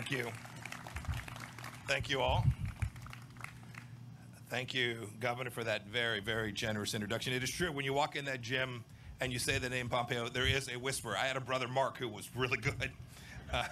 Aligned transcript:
Thank 0.00 0.12
you. 0.12 0.32
Thank 1.86 2.08
you 2.08 2.22
all. 2.22 2.42
Thank 4.48 4.72
you, 4.72 5.10
Governor, 5.20 5.50
for 5.50 5.62
that 5.62 5.88
very, 5.88 6.20
very 6.20 6.52
generous 6.52 6.94
introduction. 6.94 7.34
It 7.34 7.42
is 7.42 7.50
true, 7.50 7.70
when 7.70 7.84
you 7.84 7.92
walk 7.92 8.16
in 8.16 8.24
that 8.24 8.40
gym 8.40 8.82
and 9.20 9.30
you 9.30 9.38
say 9.38 9.58
the 9.58 9.68
name 9.68 9.90
Pompeo, 9.90 10.30
there 10.30 10.46
is 10.46 10.70
a 10.70 10.78
whisper. 10.78 11.14
I 11.18 11.26
had 11.26 11.36
a 11.36 11.40
brother, 11.40 11.68
Mark, 11.68 11.98
who 11.98 12.08
was 12.08 12.30
really 12.34 12.56
good, 12.56 12.90
uh, 13.52 13.66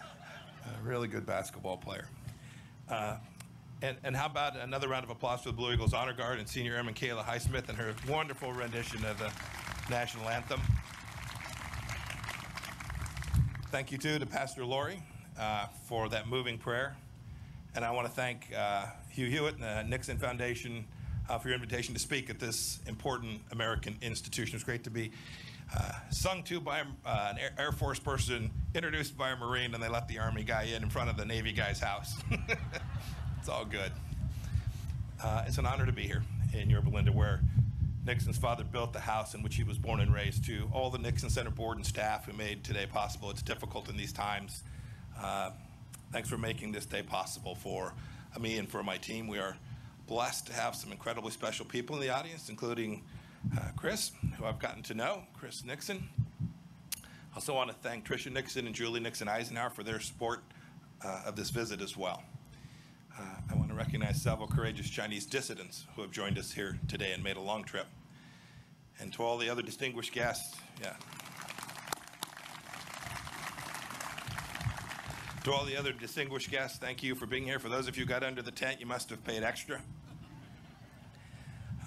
a 0.66 0.82
really 0.86 1.08
good 1.08 1.24
basketball 1.24 1.78
player. 1.78 2.10
Uh, 2.90 3.16
and, 3.80 3.96
and 4.04 4.14
how 4.14 4.26
about 4.26 4.54
another 4.54 4.88
round 4.88 5.04
of 5.04 5.10
applause 5.10 5.40
for 5.40 5.48
the 5.48 5.56
Blue 5.56 5.72
Eagles 5.72 5.94
Honor 5.94 6.12
Guard 6.12 6.40
and 6.40 6.46
Senior 6.46 6.74
Airman 6.74 6.92
Kayla 6.92 7.24
Highsmith 7.24 7.70
and 7.70 7.78
her 7.78 7.94
wonderful 8.06 8.52
rendition 8.52 9.02
of 9.06 9.18
the 9.18 9.32
national 9.88 10.28
anthem. 10.28 10.60
Thank 13.70 13.90
you, 13.90 13.96
too, 13.96 14.18
to 14.18 14.26
Pastor 14.26 14.66
Lori 14.66 15.02
uh, 15.38 15.66
for 15.86 16.08
that 16.08 16.28
moving 16.28 16.58
prayer. 16.58 16.96
And 17.74 17.84
I 17.84 17.90
want 17.90 18.06
to 18.06 18.12
thank 18.12 18.52
uh, 18.56 18.86
Hugh 19.10 19.26
Hewitt 19.26 19.54
and 19.54 19.62
the 19.62 19.82
Nixon 19.84 20.18
Foundation 20.18 20.84
uh, 21.28 21.38
for 21.38 21.48
your 21.48 21.54
invitation 21.54 21.94
to 21.94 22.00
speak 22.00 22.30
at 22.30 22.38
this 22.38 22.80
important 22.86 23.40
American 23.52 23.96
institution. 24.02 24.56
It's 24.56 24.64
great 24.64 24.84
to 24.84 24.90
be 24.90 25.12
uh, 25.76 25.92
sung 26.10 26.42
to 26.44 26.60
by 26.60 26.80
uh, 27.04 27.34
an 27.34 27.38
Air, 27.58 27.72
Force 27.72 27.98
person, 27.98 28.50
introduced 28.74 29.16
by 29.16 29.30
a 29.30 29.36
Marine, 29.36 29.74
and 29.74 29.82
they 29.82 29.88
let 29.88 30.08
the 30.08 30.18
Army 30.18 30.42
guy 30.42 30.62
in 30.64 30.82
in 30.82 30.90
front 30.90 31.10
of 31.10 31.16
the 31.16 31.24
Navy 31.24 31.52
guy's 31.52 31.78
house. 31.78 32.14
it's 33.38 33.48
all 33.48 33.64
good. 33.64 33.92
It's 35.46 35.58
an 35.58 35.66
honor 35.66 35.86
to 35.86 35.92
be 35.92 36.02
here 36.02 36.22
in 36.54 36.70
Yorba 36.70 36.88
Linda, 36.88 37.12
where 37.12 37.40
Nixon's 38.06 38.38
father 38.38 38.64
built 38.64 38.94
the 38.94 39.00
house 39.00 39.34
in 39.34 39.42
which 39.42 39.56
he 39.56 39.62
was 39.62 39.76
born 39.76 40.00
and 40.00 40.12
raised. 40.12 40.46
To 40.46 40.70
all 40.72 40.88
the 40.88 40.98
Nixon 40.98 41.28
Center 41.28 41.50
board 41.50 41.76
and 41.76 41.84
staff 41.84 42.24
who 42.24 42.32
made 42.32 42.64
today 42.64 42.86
possible, 42.86 43.30
it's 43.30 43.42
difficult 43.42 43.90
in 43.90 43.96
these 43.98 44.12
times. 44.12 44.62
Uh, 45.20 45.50
thanks 46.12 46.28
for 46.28 46.38
making 46.38 46.72
this 46.72 46.86
day 46.86 47.02
possible 47.02 47.54
for 47.54 47.92
me 48.38 48.58
and 48.58 48.68
for 48.68 48.82
my 48.82 48.96
team. 48.96 49.26
We 49.26 49.38
are 49.38 49.56
blessed 50.06 50.46
to 50.46 50.52
have 50.52 50.74
some 50.74 50.92
incredibly 50.92 51.32
special 51.32 51.66
people 51.66 51.96
in 51.96 52.02
the 52.02 52.10
audience, 52.10 52.48
including 52.48 53.02
uh, 53.56 53.70
Chris, 53.76 54.12
who 54.36 54.44
I've 54.44 54.58
gotten 54.58 54.82
to 54.84 54.94
know, 54.94 55.22
Chris 55.38 55.64
Nixon. 55.64 56.08
I 57.02 57.34
also 57.34 57.54
want 57.54 57.70
to 57.70 57.76
thank 57.76 58.06
Tricia 58.06 58.32
Nixon 58.32 58.66
and 58.66 58.74
Julie 58.74 59.00
Nixon 59.00 59.28
Eisenhower 59.28 59.70
for 59.70 59.82
their 59.82 60.00
support 60.00 60.42
uh, 61.04 61.22
of 61.26 61.36
this 61.36 61.50
visit 61.50 61.80
as 61.80 61.96
well. 61.96 62.22
Uh, 63.18 63.22
I 63.50 63.54
want 63.56 63.68
to 63.68 63.74
recognize 63.74 64.22
several 64.22 64.46
courageous 64.46 64.88
Chinese 64.88 65.26
dissidents 65.26 65.86
who 65.96 66.02
have 66.02 66.12
joined 66.12 66.38
us 66.38 66.52
here 66.52 66.78
today 66.86 67.12
and 67.12 67.22
made 67.22 67.36
a 67.36 67.40
long 67.40 67.64
trip. 67.64 67.86
And 69.00 69.12
to 69.14 69.22
all 69.22 69.38
the 69.38 69.50
other 69.50 69.62
distinguished 69.62 70.12
guests, 70.12 70.56
yeah. 70.80 70.94
To 75.44 75.52
all 75.52 75.64
the 75.64 75.76
other 75.76 75.92
distinguished 75.92 76.50
guests, 76.50 76.78
thank 76.78 77.02
you 77.02 77.14
for 77.14 77.24
being 77.24 77.44
here. 77.44 77.58
For 77.58 77.68
those 77.68 77.88
of 77.88 77.96
you 77.96 78.04
who 78.04 78.08
got 78.08 78.22
under 78.22 78.42
the 78.42 78.50
tent, 78.50 78.80
you 78.80 78.86
must 78.86 79.08
have 79.10 79.22
paid 79.24 79.42
extra. 79.42 79.80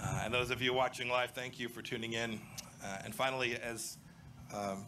Uh, 0.02 0.22
and 0.24 0.34
those 0.34 0.50
of 0.50 0.62
you 0.62 0.74
watching 0.74 1.10
live, 1.10 1.32
thank 1.32 1.60
you 1.60 1.70
for 1.70 1.82
tuning 1.82 2.14
in. 2.14 2.40
Uh, 2.84 2.98
and 3.04 3.14
finally, 3.14 3.56
as 3.58 3.98
um, 4.54 4.86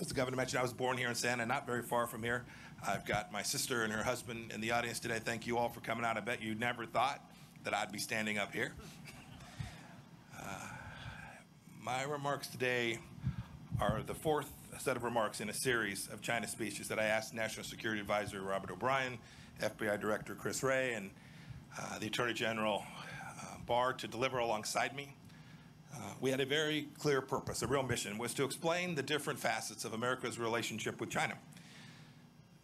as 0.00 0.08
the 0.08 0.14
governor 0.14 0.36
mentioned, 0.36 0.58
I 0.58 0.62
was 0.62 0.72
born 0.72 0.96
here 0.96 1.08
in 1.08 1.14
Santa, 1.14 1.46
not 1.46 1.66
very 1.66 1.82
far 1.82 2.06
from 2.06 2.22
here. 2.22 2.44
I've 2.86 3.06
got 3.06 3.30
my 3.30 3.42
sister 3.42 3.84
and 3.84 3.92
her 3.92 4.02
husband 4.02 4.50
in 4.52 4.60
the 4.60 4.72
audience 4.72 4.98
today. 4.98 5.20
Thank 5.22 5.46
you 5.46 5.56
all 5.56 5.68
for 5.68 5.80
coming 5.80 6.04
out. 6.04 6.16
I 6.16 6.20
bet 6.20 6.42
you 6.42 6.54
never 6.54 6.86
thought 6.86 7.20
that 7.62 7.74
I'd 7.74 7.92
be 7.92 7.98
standing 7.98 8.38
up 8.38 8.52
here. 8.52 8.72
Uh, 10.36 10.44
my 11.80 12.02
remarks 12.02 12.48
today 12.48 12.98
are 13.80 14.02
the 14.02 14.14
fourth 14.14 14.50
set 14.80 14.96
of 14.96 15.04
remarks 15.04 15.40
in 15.40 15.48
a 15.48 15.54
series 15.54 16.08
of 16.08 16.20
China 16.20 16.46
speeches 16.46 16.88
that 16.88 16.98
I 16.98 17.04
asked 17.04 17.34
National 17.34 17.64
Security 17.64 18.00
Advisor 18.00 18.40
Robert 18.42 18.70
O'Brien, 18.70 19.18
FBI 19.60 20.00
Director 20.00 20.34
Chris 20.34 20.62
Wray, 20.62 20.94
and 20.94 21.10
uh, 21.78 21.98
the 21.98 22.06
Attorney 22.06 22.34
General 22.34 22.84
Barr 23.66 23.92
to 23.94 24.08
deliver 24.08 24.38
alongside 24.38 24.94
me. 24.94 25.14
Uh, 25.94 25.98
we 26.20 26.30
had 26.30 26.40
a 26.40 26.46
very 26.46 26.88
clear 26.98 27.20
purpose, 27.20 27.62
a 27.62 27.66
real 27.66 27.82
mission, 27.82 28.18
was 28.18 28.34
to 28.34 28.44
explain 28.44 28.94
the 28.94 29.02
different 29.02 29.38
facets 29.38 29.84
of 29.84 29.92
America's 29.92 30.38
relationship 30.38 31.00
with 31.00 31.10
China. 31.10 31.34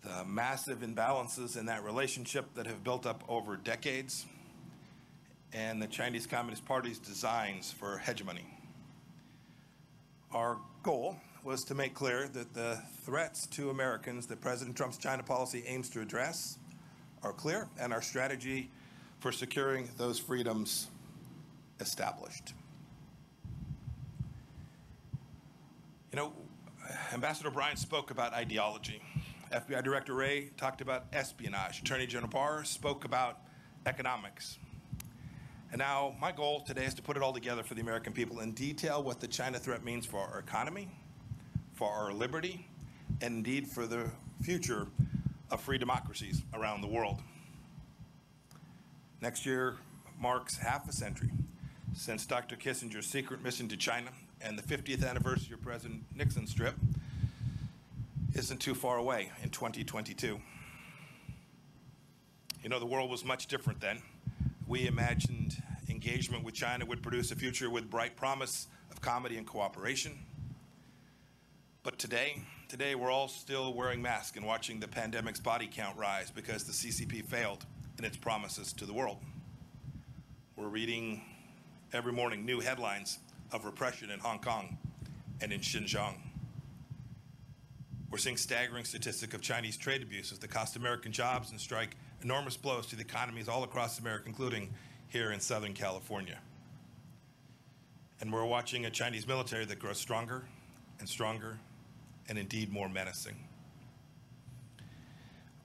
The 0.02 0.24
massive 0.24 0.80
imbalances 0.80 1.56
in 1.56 1.66
that 1.66 1.84
relationship 1.84 2.46
that 2.54 2.66
have 2.66 2.82
built 2.82 3.06
up 3.06 3.22
over 3.28 3.56
decades, 3.56 4.26
and 5.52 5.80
the 5.80 5.86
Chinese 5.86 6.26
Communist 6.26 6.64
Party's 6.64 6.98
designs 6.98 7.72
for 7.72 7.98
hegemony. 7.98 8.46
Our 10.32 10.58
goal 10.82 11.16
was 11.42 11.64
to 11.64 11.74
make 11.74 11.94
clear 11.94 12.28
that 12.28 12.52
the 12.54 12.80
threats 13.04 13.46
to 13.46 13.70
Americans 13.70 14.26
that 14.26 14.40
President 14.40 14.76
Trump's 14.76 14.98
China 14.98 15.22
policy 15.22 15.64
aims 15.66 15.88
to 15.90 16.00
address 16.00 16.58
are 17.22 17.32
clear, 17.32 17.68
and 17.78 17.92
our 17.92 18.02
strategy 18.02 18.70
for 19.20 19.32
securing 19.32 19.88
those 19.96 20.18
freedoms 20.18 20.88
established. 21.80 22.54
You 26.12 26.16
know, 26.16 26.32
Ambassador 27.12 27.48
O'Brien 27.48 27.76
spoke 27.76 28.10
about 28.10 28.32
ideology. 28.32 29.02
FBI 29.52 29.82
Director 29.82 30.14
Wray 30.14 30.50
talked 30.56 30.80
about 30.80 31.06
espionage. 31.12 31.80
Attorney 31.80 32.06
General 32.06 32.30
Barr 32.30 32.64
spoke 32.64 33.04
about 33.04 33.38
economics. 33.86 34.58
And 35.72 35.78
now 35.78 36.14
my 36.20 36.32
goal 36.32 36.60
today 36.60 36.84
is 36.84 36.94
to 36.94 37.02
put 37.02 37.16
it 37.16 37.22
all 37.22 37.32
together 37.32 37.62
for 37.62 37.74
the 37.74 37.80
American 37.80 38.12
people 38.12 38.40
and 38.40 38.54
detail 38.54 39.02
what 39.02 39.20
the 39.20 39.28
China 39.28 39.58
threat 39.58 39.84
means 39.84 40.04
for 40.04 40.18
our 40.18 40.40
economy, 40.40 40.88
for 41.80 41.90
our 41.90 42.12
liberty, 42.12 42.66
and 43.22 43.36
indeed 43.36 43.66
for 43.66 43.86
the 43.86 44.10
future 44.42 44.86
of 45.50 45.62
free 45.62 45.78
democracies 45.78 46.42
around 46.52 46.82
the 46.82 46.86
world. 46.86 47.22
Next 49.22 49.46
year 49.46 49.76
marks 50.20 50.58
half 50.58 50.86
a 50.90 50.92
century 50.92 51.30
since 51.94 52.26
Dr. 52.26 52.56
Kissinger's 52.56 53.06
secret 53.06 53.42
mission 53.42 53.66
to 53.68 53.78
China 53.78 54.10
and 54.42 54.58
the 54.58 54.62
50th 54.62 55.08
anniversary 55.08 55.54
of 55.54 55.62
President 55.62 56.02
Nixon's 56.14 56.52
trip 56.52 56.74
isn't 58.34 58.58
too 58.58 58.74
far 58.74 58.98
away 58.98 59.32
in 59.42 59.48
2022. 59.48 60.38
You 62.62 62.68
know, 62.68 62.78
the 62.78 62.84
world 62.84 63.10
was 63.10 63.24
much 63.24 63.46
different 63.46 63.80
then. 63.80 64.02
We 64.66 64.86
imagined 64.86 65.62
engagement 65.88 66.44
with 66.44 66.52
China 66.52 66.84
would 66.84 67.02
produce 67.02 67.30
a 67.30 67.36
future 67.36 67.70
with 67.70 67.88
bright 67.88 68.16
promise 68.16 68.66
of 68.90 69.00
comity 69.00 69.38
and 69.38 69.46
cooperation. 69.46 70.18
But 71.82 71.98
today, 71.98 72.42
today 72.68 72.94
we're 72.94 73.10
all 73.10 73.28
still 73.28 73.72
wearing 73.72 74.02
masks 74.02 74.36
and 74.36 74.44
watching 74.44 74.80
the 74.80 74.88
pandemic's 74.88 75.40
body 75.40 75.66
count 75.72 75.96
rise 75.96 76.30
because 76.30 76.64
the 76.64 76.72
CCP 76.72 77.24
failed 77.24 77.64
in 77.98 78.04
its 78.04 78.18
promises 78.18 78.74
to 78.74 78.84
the 78.84 78.92
world. 78.92 79.16
We're 80.56 80.68
reading 80.68 81.22
every 81.94 82.12
morning 82.12 82.44
new 82.44 82.60
headlines 82.60 83.18
of 83.50 83.64
repression 83.64 84.10
in 84.10 84.20
Hong 84.20 84.40
Kong 84.40 84.76
and 85.40 85.54
in 85.54 85.60
Xinjiang. 85.60 86.16
We're 88.10 88.18
seeing 88.18 88.36
staggering 88.36 88.84
statistics 88.84 89.32
of 89.34 89.40
Chinese 89.40 89.78
trade 89.78 90.02
abuses 90.02 90.38
that 90.40 90.50
cost 90.50 90.76
American 90.76 91.12
jobs 91.12 91.50
and 91.50 91.58
strike 91.58 91.96
enormous 92.22 92.58
blows 92.58 92.88
to 92.88 92.96
the 92.96 93.02
economies 93.02 93.48
all 93.48 93.64
across 93.64 93.98
America, 93.98 94.24
including 94.26 94.74
here 95.08 95.32
in 95.32 95.40
Southern 95.40 95.72
California. 95.72 96.40
And 98.20 98.30
we're 98.30 98.44
watching 98.44 98.84
a 98.84 98.90
Chinese 98.90 99.26
military 99.26 99.64
that 99.64 99.78
grows 99.78 99.96
stronger 99.96 100.44
and 100.98 101.08
stronger 101.08 101.58
and 102.30 102.38
indeed 102.38 102.72
more 102.72 102.88
menacing. 102.88 103.34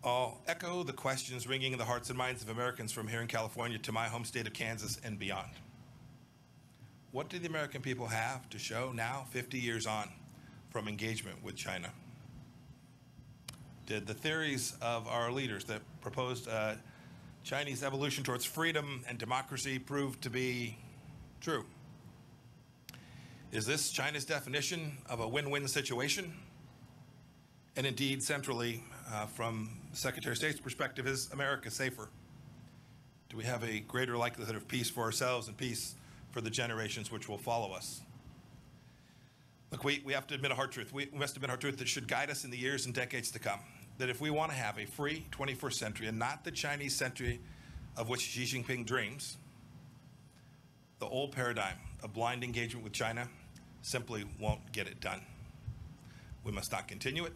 I'll 0.04 0.42
echo 0.48 0.84
the 0.84 0.94
questions 0.94 1.48
ringing 1.48 1.72
in 1.72 1.78
the 1.78 1.86
hearts 1.86 2.10
and 2.10 2.18
minds 2.18 2.42
of 2.42 2.50
Americans 2.50 2.92
from 2.92 3.07
here 3.07 3.22
in 3.22 3.28
California 3.28 3.78
to 3.78 3.92
my 3.92 4.07
home 4.07 4.25
state 4.25 4.48
of 4.48 4.54
Kansas 4.54 5.00
and 5.04 5.18
beyond. 5.18 5.51
What 7.12 7.30
do 7.30 7.39
the 7.39 7.48
American 7.48 7.81
people 7.81 8.07
have 8.07 8.50
to 8.50 8.60
show 8.60 8.92
now, 8.94 9.25
50 9.30 9.60
years 9.60 9.86
on, 9.86 10.10
from 10.69 10.88
engagement 10.88 11.42
with 11.44 11.56
China? 11.56 11.89
Did 13.86 14.07
the 14.07 14.13
theories 14.16 14.75
of 14.81 15.07
our 15.07 15.31
leaders 15.31 15.66
that 15.66 15.81
proposed 16.01 16.50
uh, 16.50 16.74
Chinese 17.44 17.84
evolution 17.84 18.24
towards 18.24 18.44
freedom 18.44 19.04
and 19.07 19.19
democracy 19.19 19.78
prove 19.78 20.19
to 20.22 20.31
be 20.31 20.78
true? 21.42 21.63
Is 23.51 23.66
this 23.66 23.92
China's 23.92 24.25
definition 24.25 24.98
of 25.07 25.19
a 25.19 25.28
win 25.28 25.51
win 25.51 25.68
situation? 25.68 26.34
And 27.77 27.86
indeed, 27.86 28.24
centrally, 28.24 28.83
uh, 29.12 29.25
from 29.25 29.69
Secretary 29.92 30.31
of 30.31 30.38
State's 30.38 30.60
perspective, 30.60 31.07
is 31.07 31.30
America 31.33 31.69
safer? 31.69 32.07
Do 33.30 33.36
we 33.36 33.44
have 33.44 33.63
a 33.63 33.81
greater 33.81 34.16
likelihood 34.16 34.56
of 34.56 34.68
peace 34.68 34.89
for 34.89 35.01
ourselves 35.01 35.50
and 35.50 35.57
peace 35.57 35.95
for 36.31 36.39
the 36.39 36.50
generations 36.50 37.12
which 37.12 37.27
will 37.27 37.38
follow 37.38 37.74
us? 37.74 38.01
Look, 39.72 39.83
we, 39.83 40.01
we 40.06 40.13
have 40.13 40.25
to 40.27 40.36
admit 40.36 40.51
a 40.51 40.56
hard 40.56 40.72
truth. 40.72 40.94
We 40.94 41.10
must 41.13 41.36
admit 41.36 41.50
a 41.50 41.51
hard 41.51 41.62
truth 41.62 41.77
that 41.77 41.88
should 41.89 42.07
guide 42.07 42.30
us 42.30 42.45
in 42.45 42.51
the 42.51 42.57
years 42.57 42.86
and 42.86 42.95
decades 42.95 43.30
to 43.31 43.39
come. 43.39 43.60
That 43.98 44.10
if 44.10 44.22
we 44.22 44.30
want 44.30 44.51
to 44.51 44.57
have 44.57 44.77
a 44.77 44.86
free 44.86 45.25
21st 45.31 45.74
century 45.74 46.07
and 46.07 46.18
not 46.18 46.45
the 46.45 46.51
Chinese 46.51 46.95
century 46.95 47.42
of 47.98 48.07
which 48.07 48.22
Xi 48.22 48.44
Jinping 48.44 48.86
dreams, 48.86 49.36
the 51.00 51.07
old 51.07 51.33
paradigm 51.33 51.75
of 52.04 52.13
blind 52.13 52.42
engagement 52.42 52.86
with 52.86 52.94
China 52.94 53.27
simply 53.81 54.24
won't 54.39 54.72
get 54.72 54.88
it 54.88 55.01
done. 55.01 55.22
We 56.45 56.54
must 56.54 56.72
not 56.72 56.88
continue 56.88 57.25
it 57.25 57.33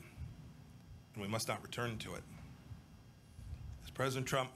and 1.14 1.24
we 1.24 1.28
must 1.28 1.48
not 1.48 1.62
return 1.62 1.98
to 2.00 2.16
it. 2.16 2.24
As 3.84 3.90
President 3.90 4.28
Trump 4.28 4.50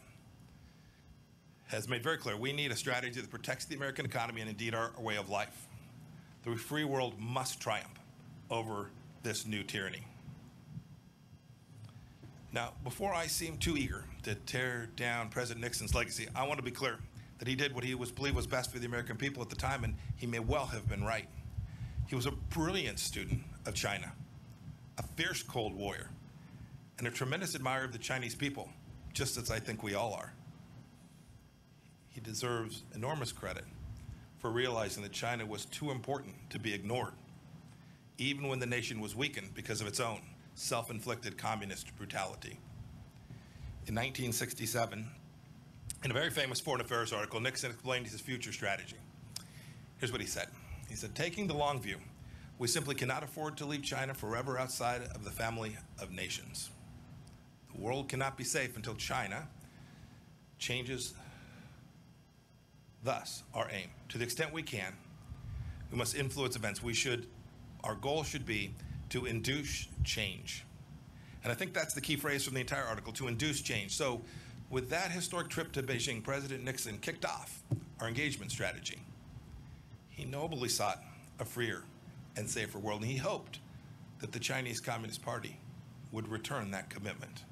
has 1.67 1.89
made 1.89 2.03
very 2.03 2.17
clear 2.17 2.37
we 2.37 2.53
need 2.53 2.71
a 2.71 2.75
strategy 2.75 3.19
that 3.19 3.29
protects 3.29 3.65
the 3.65 3.75
American 3.75 4.05
economy 4.05 4.41
and 4.41 4.49
indeed 4.49 4.75
our, 4.75 4.91
way 4.99 5.17
of 5.17 5.29
life. 5.29 5.67
The 6.43 6.55
free 6.55 6.83
world 6.83 7.19
must 7.19 7.59
triumph 7.59 7.99
over 8.51 8.89
this 9.23 9.47
new 9.47 9.63
tyranny. 9.63 10.05
Now, 12.51 12.73
before 12.83 13.13
I 13.13 13.25
seem 13.25 13.57
too 13.57 13.75
eager 13.77 14.03
to 14.23 14.35
tear 14.35 14.89
down 14.95 15.29
President 15.29 15.63
Nixon's 15.63 15.95
legacy, 15.95 16.27
I 16.35 16.45
want 16.45 16.59
to 16.59 16.63
be 16.63 16.71
clear 16.71 16.99
that 17.39 17.47
he 17.47 17.55
did 17.55 17.73
what 17.73 17.83
he 17.83 17.95
was 17.95 18.11
believed 18.11 18.35
was 18.35 18.45
best 18.45 18.71
for 18.71 18.77
the 18.77 18.85
American 18.85 19.17
people 19.17 19.41
at 19.41 19.49
the 19.49 19.55
time, 19.55 19.83
and 19.83 19.95
he 20.15 20.27
may 20.27 20.39
well 20.39 20.67
have 20.67 20.87
been 20.87 21.03
right. 21.03 21.27
He 22.07 22.15
was 22.15 22.27
a 22.27 22.31
brilliant 22.31 22.99
student 22.99 23.41
of 23.65 23.73
China, 23.73 24.11
a 24.99 25.03
fierce 25.03 25.41
Cold 25.41 25.73
Warrior, 25.73 26.09
and 26.97 27.07
a 27.07 27.11
tremendous 27.11 27.55
admirer 27.55 27.85
of 27.85 27.91
the 27.91 27.97
Chinese 27.97 28.35
people, 28.35 28.69
just 29.13 29.37
as 29.37 29.51
I 29.51 29.59
think 29.59 29.83
we 29.83 29.93
all 29.93 30.13
are. 30.13 30.33
He 32.09 32.21
deserves 32.21 32.83
enormous 32.93 33.31
credit 33.31 33.65
for 34.37 34.51
realizing 34.51 35.01
that 35.03 35.11
China 35.11 35.45
was 35.45 35.65
too 35.65 35.89
important 35.89 36.35
to 36.49 36.59
be 36.59 36.73
ignored, 36.73 37.13
even 38.17 38.47
when 38.47 38.59
the 38.59 38.65
nation 38.65 38.99
was 38.99 39.15
weakened 39.15 39.53
because 39.55 39.81
of 39.81 39.87
its 39.87 39.99
own 39.99 40.21
self 40.55 40.91
inflicted 40.91 41.37
communist 41.37 41.95
brutality. 41.97 42.59
In 43.85 43.95
1967, 43.95 45.07
in 46.03 46.11
a 46.11 46.13
very 46.13 46.29
famous 46.29 46.59
foreign 46.59 46.81
affairs 46.81 47.11
article, 47.11 47.39
Nixon 47.39 47.71
explained 47.71 48.07
his 48.07 48.21
future 48.21 48.51
strategy. 48.51 48.97
Here's 49.97 50.11
what 50.11 50.21
he 50.21 50.27
said 50.27 50.47
He 50.89 50.95
said, 50.95 51.15
Taking 51.15 51.47
the 51.47 51.53
long 51.53 51.81
view, 51.81 51.97
we 52.59 52.67
simply 52.67 52.95
cannot 52.95 53.23
afford 53.23 53.57
to 53.57 53.65
leave 53.65 53.83
China 53.83 54.13
forever 54.13 54.59
outside 54.59 55.01
of 55.15 55.23
the 55.23 55.31
family 55.31 55.77
of 55.99 56.11
nations. 56.11 56.69
The 57.75 57.81
world 57.81 58.09
cannot 58.09 58.37
be 58.37 58.43
safe 58.43 58.75
until 58.75 58.95
China 58.95 59.47
changes 60.59 61.13
Thus, 63.03 63.43
our 63.53 63.67
aim, 63.69 63.89
to 64.09 64.17
the 64.17 64.23
extent 64.23 64.53
we 64.53 64.63
can, 64.63 64.93
we 65.91 65.97
must 65.97 66.15
influence 66.15 66.55
events. 66.55 66.81
We 66.81 66.93
should, 66.93 67.27
our 67.83 67.95
goal 67.95 68.23
should 68.23 68.45
be 68.45 68.73
to 69.09 69.25
induce 69.25 69.87
change. 70.05 70.63
And 71.43 71.51
I 71.51 71.55
think 71.55 71.73
that's 71.73 71.93
the 71.93 72.01
key 72.01 72.15
phrase 72.15 72.45
from 72.45 72.53
the 72.53 72.61
entire 72.61 72.85
article, 72.85 73.11
to 73.13 73.27
induce 73.27 73.61
change. 73.61 73.91
So 73.91 74.21
with 74.69 74.89
that 74.89 75.11
historic 75.11 75.49
trip 75.49 75.73
to 75.73 75.83
Beijing, 75.83 76.23
President 76.23 76.63
Nixon 76.63 76.97
kicked 76.99 77.25
off 77.25 77.61
our 77.99 78.07
engagement 78.07 78.51
strategy. 78.51 78.99
He 80.09 80.23
nobly 80.23 80.69
sought 80.69 81.03
a 81.39 81.45
freer 81.45 81.83
and 82.37 82.49
safer 82.49 82.79
world, 82.79 83.01
and 83.01 83.11
he 83.11 83.17
hoped 83.17 83.59
that 84.19 84.31
the 84.31 84.39
Chinese 84.39 84.79
Communist 84.79 85.21
Party 85.21 85.59
would 86.13 86.29
return 86.29 86.71
that 86.71 86.89
commitment. 86.89 87.43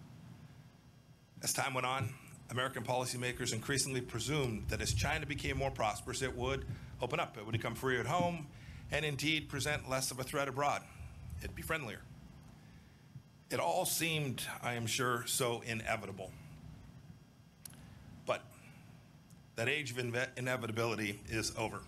As 1.44 1.54
time 1.54 1.74
went 1.74 1.88
on, 1.88 2.10
American 2.52 2.84
policymakers 2.84 3.52
increasingly 3.52 4.02
presumed 4.02 4.66
that 4.70 4.82
as 4.82 4.94
China 4.94 5.26
became 5.26 5.58
more 5.58 5.72
prosperous, 5.72 6.22
it 6.22 6.36
would 6.36 6.66
open 7.02 7.20
up, 7.20 7.38
it 7.38 7.46
would 7.46 7.54
become 7.54 7.74
freer 7.74 8.00
at 8.00 8.06
home, 8.06 8.46
and 8.92 9.04
indeed 9.04 9.50
present 9.50 9.90
less 9.90 10.12
of 10.12 10.20
a 10.20 10.24
threat 10.24 10.48
abroad. 10.48 10.84
It'd 11.40 11.56
be 11.56 11.64
friendlier. 11.64 12.02
It 13.50 13.60
all 13.60 13.86
seemed, 13.86 14.44
I 14.62 14.74
am 14.74 14.86
sure, 14.86 15.24
so 15.26 15.64
inevitable. 15.66 16.32
But 18.26 18.44
that 19.56 19.68
age 19.68 19.92
of 19.92 19.98
inevitability 20.38 21.20
is 21.28 21.54
over. 21.58 21.80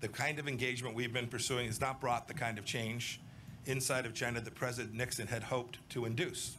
The 0.00 0.08
kind 0.08 0.38
of 0.38 0.46
engagement 0.46 0.94
we've 0.94 1.12
been 1.12 1.26
pursuing 1.26 1.66
has 1.66 1.80
not 1.80 2.00
brought 2.00 2.28
the 2.28 2.34
kind 2.34 2.56
of 2.56 2.64
change 2.64 3.20
inside 3.66 4.06
of 4.06 4.14
China 4.14 4.40
that 4.40 4.54
President 4.54 4.94
Nixon 4.94 5.26
had 5.26 5.42
hoped 5.42 5.78
to 5.90 6.04
induce. 6.04 6.56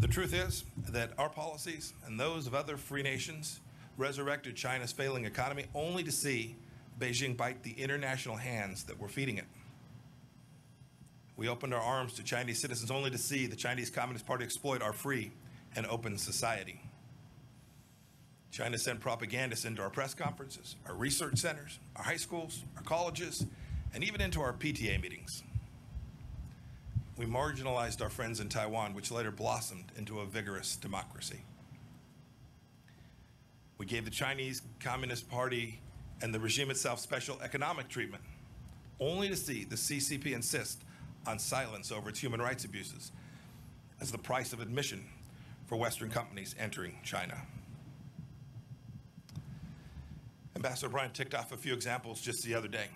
The 0.00 0.08
truth 0.08 0.34
is 0.34 0.64
that 0.90 1.12
our 1.18 1.28
policies 1.28 1.94
and 2.04 2.18
those 2.18 2.46
of 2.46 2.54
other 2.54 2.76
free 2.76 3.02
nations 3.02 3.60
resurrected 3.96 4.56
China's 4.56 4.92
failing 4.92 5.24
economy 5.24 5.66
only 5.74 6.02
to 6.02 6.12
see 6.12 6.56
Beijing 6.98 7.36
bite 7.36 7.62
the 7.62 7.72
international 7.72 8.36
hands 8.36 8.84
that 8.84 8.98
were 8.98 9.08
feeding 9.08 9.38
it. 9.38 9.46
We 11.36 11.48
opened 11.48 11.74
our 11.74 11.80
arms 11.80 12.12
to 12.14 12.22
Chinese 12.22 12.60
citizens 12.60 12.90
only 12.90 13.10
to 13.10 13.18
see 13.18 13.46
the 13.46 13.56
Chinese 13.56 13.90
Communist 13.90 14.26
Party 14.26 14.44
exploit 14.44 14.82
our 14.82 14.92
free 14.92 15.32
and 15.74 15.86
open 15.86 16.18
society. 16.18 16.80
China 18.50 18.78
sent 18.78 19.00
propagandists 19.00 19.64
into 19.64 19.82
our 19.82 19.90
press 19.90 20.14
conferences, 20.14 20.76
our 20.86 20.94
research 20.94 21.38
centers, 21.38 21.80
our 21.96 22.04
high 22.04 22.16
schools, 22.16 22.62
our 22.76 22.82
colleges, 22.82 23.46
and 23.92 24.04
even 24.04 24.20
into 24.20 24.40
our 24.40 24.52
PTA 24.52 25.00
meetings 25.00 25.42
we 27.16 27.26
marginalized 27.26 28.02
our 28.02 28.10
friends 28.10 28.40
in 28.40 28.48
Taiwan, 28.48 28.94
which 28.94 29.10
later 29.10 29.30
blossomed 29.30 29.92
into 29.96 30.20
a 30.20 30.26
vigorous 30.26 30.76
democracy. 30.76 31.40
We 33.78 33.86
gave 33.86 34.04
the 34.04 34.10
Chinese 34.10 34.62
Communist 34.80 35.30
Party 35.30 35.80
and 36.22 36.34
the 36.34 36.40
regime 36.40 36.70
itself 36.70 37.00
special 37.00 37.38
economic 37.42 37.88
treatment, 37.88 38.22
only 39.00 39.28
to 39.28 39.36
see 39.36 39.64
the 39.64 39.76
CCP 39.76 40.32
insist 40.32 40.82
on 41.26 41.38
silence 41.38 41.92
over 41.92 42.08
its 42.08 42.20
human 42.20 42.40
rights 42.40 42.64
abuses 42.64 43.12
as 44.00 44.10
the 44.10 44.18
price 44.18 44.52
of 44.52 44.60
admission 44.60 45.04
for 45.66 45.76
Western 45.76 46.10
companies 46.10 46.54
entering 46.58 46.98
China. 47.04 47.36
Ambassador 50.56 50.88
O'Brien 50.88 51.10
ticked 51.10 51.34
off 51.34 51.52
a 51.52 51.56
few 51.56 51.74
examples 51.74 52.20
just 52.20 52.42
the 52.44 52.54
other 52.54 52.68
day. 52.68 52.86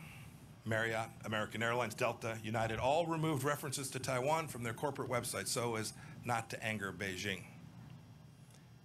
Marriott, 0.69 1.09
American 1.25 1.63
Airlines, 1.63 1.95
Delta, 1.95 2.37
United 2.45 2.79
all 2.79 3.07
removed 3.07 3.43
references 3.43 3.91
to 3.91 3.99
Taiwan 3.99 4.49
from 4.49 4.63
their 4.63 4.75
corporate 4.75 5.11
websites 5.11 5.49
so 5.49 5.77
as 5.77 5.95
not 6.25 6.51
to 6.51 6.63
anger 6.63 6.93
Beijing. 6.97 7.43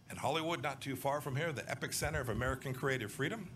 And 0.10 0.18
Hollywood, 0.18 0.64
not 0.64 0.80
too 0.80 0.96
far 0.96 1.22
from 1.22 1.36
here, 1.36 1.52
the 1.52 1.64
epicenter 1.64 2.22
of 2.22 2.30
American 2.30 2.74
creative 2.74 3.12
freedom 3.12 3.50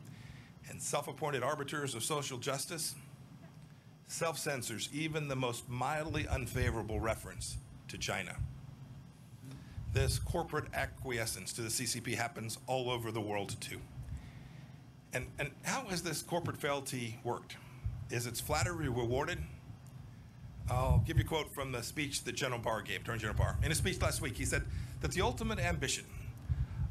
and 0.69 0.81
self 0.81 1.07
appointed 1.07 1.43
arbiters 1.43 1.95
of 1.95 2.03
social 2.03 2.37
justice, 2.37 2.95
self 4.07 4.37
censors 4.37 4.89
even 4.91 5.27
the 5.27 5.35
most 5.35 5.69
mildly 5.69 6.27
unfavorable 6.27 6.99
reference 6.99 7.57
to 7.87 7.97
China. 7.97 8.35
This 9.93 10.19
corporate 10.19 10.65
acquiescence 10.73 11.53
to 11.53 11.61
the 11.61 11.69
CCP 11.69 12.15
happens 12.15 12.57
all 12.67 12.89
over 12.89 13.11
the 13.11 13.21
world, 13.21 13.55
too. 13.61 13.79
And, 15.13 15.27
and 15.39 15.51
how 15.63 15.85
has 15.85 16.01
this 16.01 16.21
corporate 16.21 16.57
fealty 16.57 17.17
worked? 17.23 17.55
Is 18.09 18.25
its 18.25 18.39
flattery 18.39 18.87
rewarded? 18.89 19.39
I'll 20.69 21.03
give 21.05 21.17
you 21.17 21.23
a 21.23 21.27
quote 21.27 21.53
from 21.53 21.71
the 21.71 21.81
speech 21.81 22.23
that 22.23 22.33
General 22.33 22.59
Barr 22.59 22.81
gave, 22.81 23.01
Attorney 23.01 23.19
General 23.19 23.37
Barr. 23.37 23.57
In 23.63 23.71
a 23.71 23.75
speech 23.75 24.01
last 24.01 24.21
week, 24.21 24.35
he 24.35 24.45
said 24.45 24.63
that 25.01 25.11
the 25.11 25.21
ultimate 25.21 25.59
ambition 25.59 26.05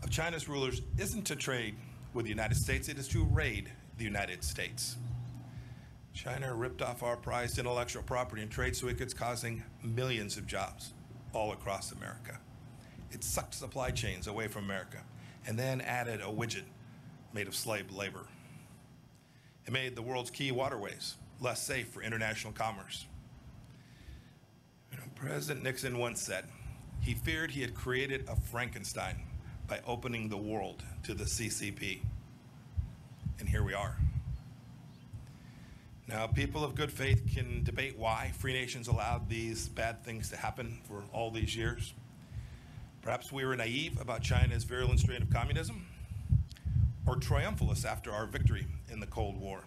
of 0.02 0.10
China's 0.10 0.48
rulers 0.48 0.82
isn't 0.98 1.24
to 1.24 1.36
trade 1.36 1.76
with 2.12 2.24
the 2.24 2.30
United 2.30 2.56
States, 2.56 2.88
it 2.88 2.98
is 2.98 3.08
to 3.08 3.24
raid 3.24 3.70
the 3.98 4.04
United 4.04 4.44
States. 4.44 4.96
China 6.12 6.54
ripped 6.54 6.80
off 6.80 7.02
our 7.02 7.16
prized 7.16 7.58
intellectual 7.58 8.02
property 8.02 8.40
and 8.40 8.50
trade 8.50 8.74
secrets, 8.74 9.12
causing 9.12 9.62
millions 9.82 10.38
of 10.38 10.46
jobs 10.46 10.94
all 11.34 11.52
across 11.52 11.92
America. 11.92 12.38
It 13.10 13.22
sucked 13.22 13.54
supply 13.54 13.90
chains 13.90 14.26
away 14.26 14.48
from 14.48 14.64
America 14.64 15.02
and 15.46 15.58
then 15.58 15.80
added 15.82 16.20
a 16.20 16.24
widget 16.24 16.64
made 17.34 17.48
of 17.48 17.54
slave 17.54 17.90
labor. 17.92 18.26
It 19.66 19.72
made 19.72 19.96
the 19.96 20.02
world's 20.02 20.30
key 20.30 20.52
waterways 20.52 21.16
less 21.40 21.62
safe 21.62 21.88
for 21.88 22.02
international 22.02 22.52
commerce. 22.52 23.06
You 24.90 24.98
know, 24.98 25.04
President 25.14 25.64
Nixon 25.64 25.98
once 25.98 26.22
said 26.22 26.44
he 27.00 27.14
feared 27.14 27.50
he 27.50 27.60
had 27.60 27.74
created 27.74 28.24
a 28.28 28.36
Frankenstein 28.36 29.22
by 29.66 29.80
opening 29.86 30.28
the 30.28 30.36
world 30.36 30.82
to 31.02 31.14
the 31.14 31.24
CCP. 31.24 32.00
And 33.38 33.48
here 33.48 33.62
we 33.62 33.74
are. 33.74 33.96
Now, 36.08 36.28
people 36.28 36.62
of 36.62 36.76
good 36.76 36.92
faith 36.92 37.22
can 37.34 37.64
debate 37.64 37.98
why 37.98 38.30
free 38.38 38.52
nations 38.52 38.86
allowed 38.86 39.28
these 39.28 39.68
bad 39.68 40.04
things 40.04 40.30
to 40.30 40.36
happen 40.36 40.78
for 40.84 41.02
all 41.12 41.32
these 41.32 41.56
years. 41.56 41.92
Perhaps 43.02 43.32
we 43.32 43.44
were 43.44 43.56
naive 43.56 44.00
about 44.00 44.22
China's 44.22 44.62
virulent 44.62 45.00
strain 45.00 45.20
of 45.20 45.30
communism 45.30 45.84
or 47.06 47.16
triumphalist 47.16 47.84
after 47.84 48.10
our 48.10 48.26
victory 48.26 48.66
in 48.90 49.00
the 49.00 49.06
Cold 49.06 49.40
War, 49.40 49.60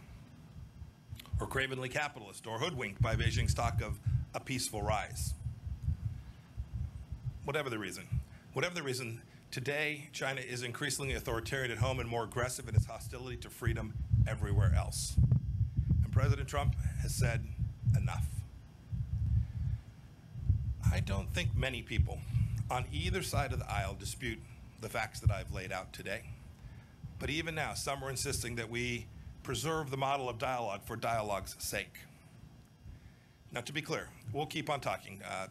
or 1.39 1.47
cravenly 1.47 1.89
capitalist, 1.89 2.45
or 2.45 2.59
hoodwinked 2.59 3.01
by 3.01 3.15
Beijing's 3.15 3.53
talk 3.53 3.81
of 3.81 3.99
a 4.33 4.39
peaceful 4.39 4.81
rise. 4.81 5.33
Whatever 7.45 7.69
the 7.69 7.79
reason, 7.79 8.05
whatever 8.53 8.75
the 8.75 8.83
reason, 8.83 9.21
today 9.51 10.09
China 10.11 10.41
is 10.41 10.63
increasingly 10.63 11.13
authoritarian 11.13 11.71
at 11.71 11.77
home 11.77 11.99
and 11.99 12.09
more 12.09 12.23
aggressive 12.25 12.67
in 12.67 12.75
its 12.75 12.85
hostility 12.85 13.37
to 13.37 13.49
freedom 13.49 13.93
everywhere 14.27 14.73
else. 14.75 15.15
And 16.03 16.11
President 16.11 16.47
Trump 16.47 16.75
has 17.01 17.15
said 17.15 17.45
enough. 17.97 18.25
I 20.91 20.99
don't 20.99 21.33
think 21.33 21.55
many 21.55 21.81
people 21.81 22.19
on 22.69 22.85
either 22.91 23.23
side 23.23 23.53
of 23.53 23.59
the 23.59 23.71
aisle 23.71 23.95
dispute 23.97 24.39
the 24.81 24.89
facts 24.89 25.19
that 25.21 25.31
I've 25.31 25.53
laid 25.53 25.71
out 25.71 25.93
today. 25.93 26.21
But 27.19 27.29
even 27.29 27.53
now, 27.53 27.73
some 27.73 28.03
are 28.03 28.09
insisting 28.09 28.55
that 28.55 28.69
we 28.69 29.05
preserve 29.43 29.91
the 29.91 29.97
model 29.97 30.29
of 30.29 30.37
dialogue 30.37 30.81
for 30.85 30.95
dialogue's 30.95 31.55
sake. 31.59 31.97
Now, 33.51 33.61
to 33.61 33.73
be 33.73 33.81
clear, 33.81 34.07
we'll 34.31 34.45
keep 34.45 34.69
on 34.69 34.79
talking, 34.79 35.21
uh, 35.27 35.47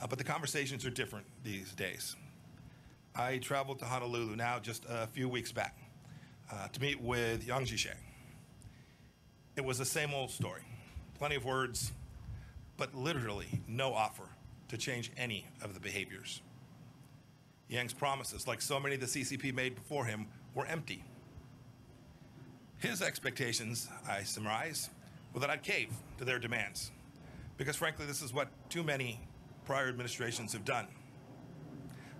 uh, 0.00 0.06
but 0.06 0.18
the 0.18 0.24
conversations 0.24 0.86
are 0.86 0.90
different 0.90 1.26
these 1.44 1.72
days. 1.72 2.16
I 3.14 3.38
traveled 3.38 3.80
to 3.80 3.84
Honolulu 3.84 4.36
now 4.36 4.58
just 4.60 4.84
a 4.88 5.08
few 5.08 5.28
weeks 5.28 5.52
back 5.52 5.76
uh, 6.50 6.68
to 6.68 6.80
meet 6.80 7.00
with 7.00 7.46
Yang 7.46 7.66
Jiechi. 7.66 7.94
It 9.56 9.64
was 9.64 9.78
the 9.78 9.84
same 9.84 10.14
old 10.14 10.30
story. 10.30 10.62
Plenty 11.18 11.34
of 11.34 11.44
words, 11.44 11.92
but 12.76 12.94
literally 12.94 13.60
no 13.68 13.92
offer 13.92 14.22
to 14.68 14.78
change 14.78 15.10
any 15.16 15.44
of 15.60 15.74
the 15.74 15.80
behaviors. 15.80 16.40
Yang's 17.68 17.92
promises, 17.92 18.46
like 18.46 18.62
so 18.62 18.80
many 18.80 18.96
the 18.96 19.06
CCP 19.06 19.52
made 19.52 19.74
before 19.74 20.04
him, 20.04 20.26
were 20.54 20.66
empty. 20.66 21.04
His 22.80 23.02
expectations, 23.02 23.88
I 24.08 24.22
summarize, 24.22 24.88
were 25.34 25.40
that 25.40 25.50
I'd 25.50 25.62
cave 25.62 25.92
to 26.16 26.24
their 26.24 26.38
demands, 26.38 26.90
because 27.58 27.76
frankly, 27.76 28.06
this 28.06 28.22
is 28.22 28.32
what 28.32 28.48
too 28.70 28.82
many 28.82 29.20
prior 29.66 29.88
administrations 29.88 30.54
have 30.54 30.64
done. 30.64 30.86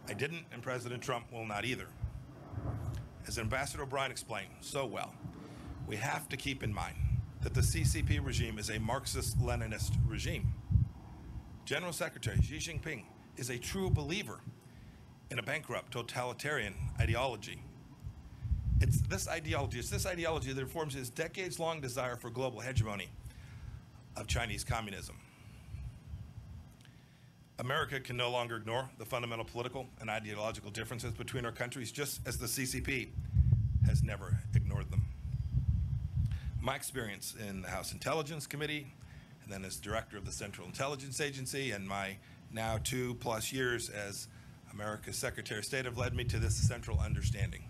I 0.06 0.12
didn't, 0.12 0.44
and 0.52 0.62
President 0.62 1.02
Trump 1.02 1.32
will 1.32 1.46
not 1.46 1.64
either. 1.64 1.86
As 3.26 3.38
Ambassador 3.38 3.84
O'Brien 3.84 4.10
explained 4.10 4.50
so 4.60 4.84
well, 4.84 5.14
we 5.86 5.96
have 5.96 6.28
to 6.28 6.36
keep 6.36 6.62
in 6.62 6.74
mind 6.74 6.96
that 7.42 7.54
the 7.54 7.62
CCP 7.62 8.24
regime 8.24 8.58
is 8.58 8.68
a 8.68 8.78
Marxist 8.78 9.40
Leninist 9.40 9.92
regime. 10.06 10.52
General 11.64 11.92
Secretary 11.92 12.36
Xi 12.42 12.56
Jinping 12.56 13.04
is 13.38 13.48
a 13.48 13.56
true 13.56 13.88
believer 13.88 14.40
in 15.30 15.38
a 15.38 15.42
bankrupt 15.42 15.92
totalitarian 15.92 16.74
ideology. 17.00 17.62
It's 18.80 19.00
this 19.02 19.28
ideology, 19.28 19.78
it's 19.78 19.90
this 19.90 20.06
ideology 20.06 20.52
that 20.52 20.60
informs 20.60 20.94
his 20.94 21.10
decades 21.10 21.60
long 21.60 21.80
desire 21.80 22.16
for 22.16 22.30
global 22.30 22.60
hegemony 22.60 23.08
of 24.16 24.26
Chinese 24.26 24.64
communism. 24.64 25.16
America 27.58 28.00
can 28.00 28.16
no 28.16 28.30
longer 28.30 28.56
ignore 28.56 28.88
the 28.96 29.04
fundamental 29.04 29.44
political 29.44 29.86
and 30.00 30.08
ideological 30.08 30.70
differences 30.70 31.12
between 31.12 31.44
our 31.44 31.52
countries, 31.52 31.92
just 31.92 32.26
as 32.26 32.38
the 32.38 32.46
CCP 32.46 33.08
has 33.86 34.02
never 34.02 34.38
ignored 34.54 34.90
them. 34.90 35.02
My 36.62 36.74
experience 36.74 37.34
in 37.48 37.60
the 37.60 37.68
House 37.68 37.92
Intelligence 37.92 38.46
Committee, 38.46 38.94
and 39.44 39.52
then 39.52 39.62
as 39.62 39.76
director 39.76 40.16
of 40.16 40.24
the 40.24 40.32
Central 40.32 40.66
Intelligence 40.66 41.20
Agency, 41.20 41.72
and 41.72 41.86
my 41.86 42.16
now 42.50 42.78
two 42.82 43.14
plus 43.16 43.52
years 43.52 43.90
as 43.90 44.28
America's 44.72 45.16
Secretary 45.16 45.58
of 45.58 45.66
State 45.66 45.84
have 45.84 45.98
led 45.98 46.14
me 46.14 46.24
to 46.24 46.38
this 46.38 46.54
central 46.54 46.98
understanding 46.98 47.64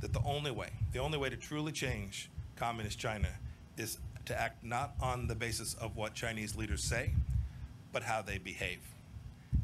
that 0.00 0.12
the 0.12 0.22
only 0.24 0.50
way, 0.50 0.70
the 0.92 0.98
only 0.98 1.18
way 1.18 1.30
to 1.30 1.36
truly 1.36 1.72
change 1.72 2.30
communist 2.56 2.98
China 2.98 3.28
is 3.76 3.98
to 4.26 4.38
act 4.38 4.62
not 4.62 4.94
on 5.00 5.26
the 5.26 5.34
basis 5.34 5.74
of 5.74 5.96
what 5.96 6.14
Chinese 6.14 6.56
leaders 6.56 6.82
say, 6.82 7.12
but 7.92 8.02
how 8.02 8.22
they 8.22 8.38
behave. 8.38 8.80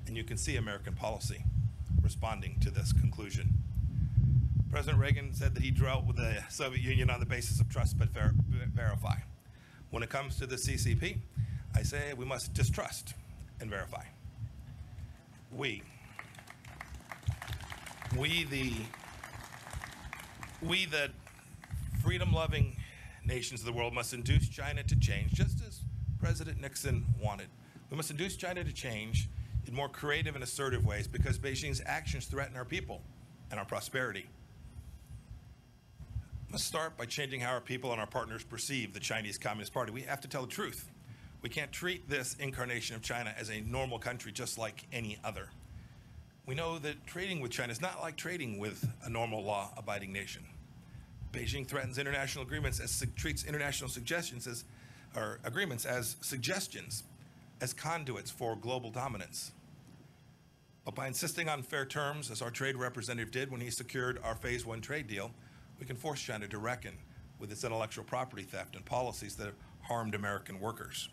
And 0.06 0.16
you 0.16 0.24
can 0.24 0.36
see 0.36 0.56
American 0.56 0.94
policy 0.94 1.42
responding 2.02 2.58
to 2.60 2.70
this 2.70 2.92
conclusion. 2.92 3.52
President 4.70 5.00
Reagan 5.00 5.32
said 5.32 5.54
that 5.54 5.62
he 5.62 5.70
dealt 5.70 6.06
with 6.06 6.16
the 6.16 6.42
Soviet 6.48 6.82
Union 6.82 7.10
on 7.10 7.20
the 7.20 7.26
basis 7.26 7.60
of 7.60 7.68
trust 7.68 7.98
but 7.98 8.08
ver 8.08 8.32
verify. 8.74 9.16
When 9.90 10.02
it 10.02 10.10
comes 10.10 10.36
to 10.38 10.46
the 10.46 10.56
CCP, 10.56 11.18
I 11.74 11.82
say 11.82 12.12
we 12.14 12.24
must 12.24 12.52
distrust 12.52 13.14
and 13.60 13.70
verify. 13.70 14.04
We, 15.52 15.82
we 18.18 18.44
the 18.44 18.72
we 20.62 20.86
the 20.86 21.10
freedom-loving 22.02 22.76
nations 23.24 23.60
of 23.60 23.66
the 23.66 23.72
world 23.72 23.92
must 23.92 24.14
induce 24.14 24.48
China 24.48 24.82
to 24.84 24.96
change, 24.96 25.32
just 25.32 25.62
as 25.66 25.80
President 26.20 26.60
Nixon 26.60 27.04
wanted. 27.20 27.48
We 27.90 27.96
must 27.96 28.10
induce 28.10 28.36
China 28.36 28.64
to 28.64 28.72
change 28.72 29.28
in 29.66 29.74
more 29.74 29.88
creative 29.88 30.34
and 30.34 30.44
assertive 30.44 30.84
ways 30.84 31.06
because 31.06 31.38
Beijing's 31.38 31.82
actions 31.84 32.26
threaten 32.26 32.56
our 32.56 32.64
people 32.64 33.02
and 33.50 33.58
our 33.58 33.66
prosperity. 33.66 34.26
We 36.46 36.52
must 36.52 36.66
start 36.66 36.96
by 36.96 37.06
changing 37.06 37.40
how 37.40 37.52
our 37.52 37.60
people 37.60 37.92
and 37.92 38.00
our 38.00 38.06
partners 38.06 38.44
perceive 38.44 38.94
the 38.94 39.00
Chinese 39.00 39.38
Communist 39.38 39.74
Party. 39.74 39.92
We 39.92 40.02
have 40.02 40.20
to 40.20 40.28
tell 40.28 40.42
the 40.42 40.48
truth. 40.48 40.90
We 41.42 41.48
can't 41.48 41.70
treat 41.72 42.08
this 42.08 42.34
incarnation 42.38 42.96
of 42.96 43.02
China 43.02 43.34
as 43.38 43.50
a 43.50 43.60
normal 43.60 43.98
country 43.98 44.32
just 44.32 44.58
like 44.58 44.86
any 44.92 45.18
other 45.24 45.48
we 46.46 46.54
know 46.54 46.78
that 46.78 47.06
trading 47.06 47.40
with 47.40 47.50
China 47.50 47.72
is 47.72 47.80
not 47.80 48.00
like 48.00 48.16
trading 48.16 48.58
with 48.58 48.88
a 49.04 49.10
normal 49.10 49.42
law 49.42 49.70
abiding 49.76 50.12
nation. 50.12 50.44
Beijing 51.32 51.66
threatens 51.66 51.98
international 51.98 52.44
agreements 52.44 52.80
as 52.80 53.04
treats 53.16 53.44
international 53.44 53.90
suggestions 53.90 54.46
as 54.46 54.64
or 55.16 55.40
agreements 55.44 55.84
as 55.84 56.16
suggestions 56.20 57.02
as 57.60 57.72
conduits 57.72 58.30
for 58.30 58.54
global 58.54 58.90
dominance. 58.90 59.52
But 60.84 60.94
by 60.94 61.08
insisting 61.08 61.48
on 61.48 61.62
fair 61.62 61.84
terms, 61.84 62.30
as 62.30 62.42
our 62.42 62.50
trade 62.50 62.76
representative 62.76 63.32
did 63.32 63.50
when 63.50 63.60
he 63.60 63.70
secured 63.70 64.20
our 64.22 64.36
phase 64.36 64.64
one 64.64 64.80
trade 64.80 65.08
deal, 65.08 65.32
we 65.80 65.86
can 65.86 65.96
force 65.96 66.20
China 66.20 66.46
to 66.46 66.58
reckon 66.58 66.92
with 67.40 67.50
its 67.50 67.64
intellectual 67.64 68.04
property 68.04 68.42
theft 68.42 68.76
and 68.76 68.84
policies 68.84 69.34
that 69.36 69.46
have 69.46 69.56
harmed 69.82 70.14
American 70.14 70.60
workers. 70.60 71.08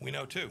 We 0.00 0.10
know, 0.10 0.26
too, 0.26 0.50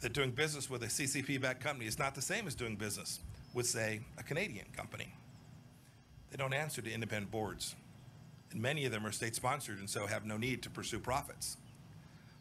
that 0.00 0.12
doing 0.14 0.30
business 0.30 0.70
with 0.70 0.82
a 0.82 0.86
CCP-backed 0.86 1.62
company 1.62 1.86
is 1.86 1.98
not 1.98 2.14
the 2.14 2.22
same 2.22 2.46
as 2.46 2.54
doing 2.54 2.76
business 2.76 3.20
with, 3.52 3.66
say, 3.66 4.00
a 4.18 4.22
Canadian 4.22 4.66
company. 4.74 5.12
They 6.30 6.36
don't 6.36 6.54
answer 6.54 6.80
to 6.80 6.90
independent 6.90 7.30
boards, 7.30 7.74
and 8.50 8.62
many 8.62 8.86
of 8.86 8.92
them 8.92 9.06
are 9.06 9.12
state-sponsored 9.12 9.78
and 9.78 9.90
so 9.90 10.06
have 10.06 10.24
no 10.24 10.36
need 10.36 10.62
to 10.62 10.70
pursue 10.70 10.98
profits. 10.98 11.56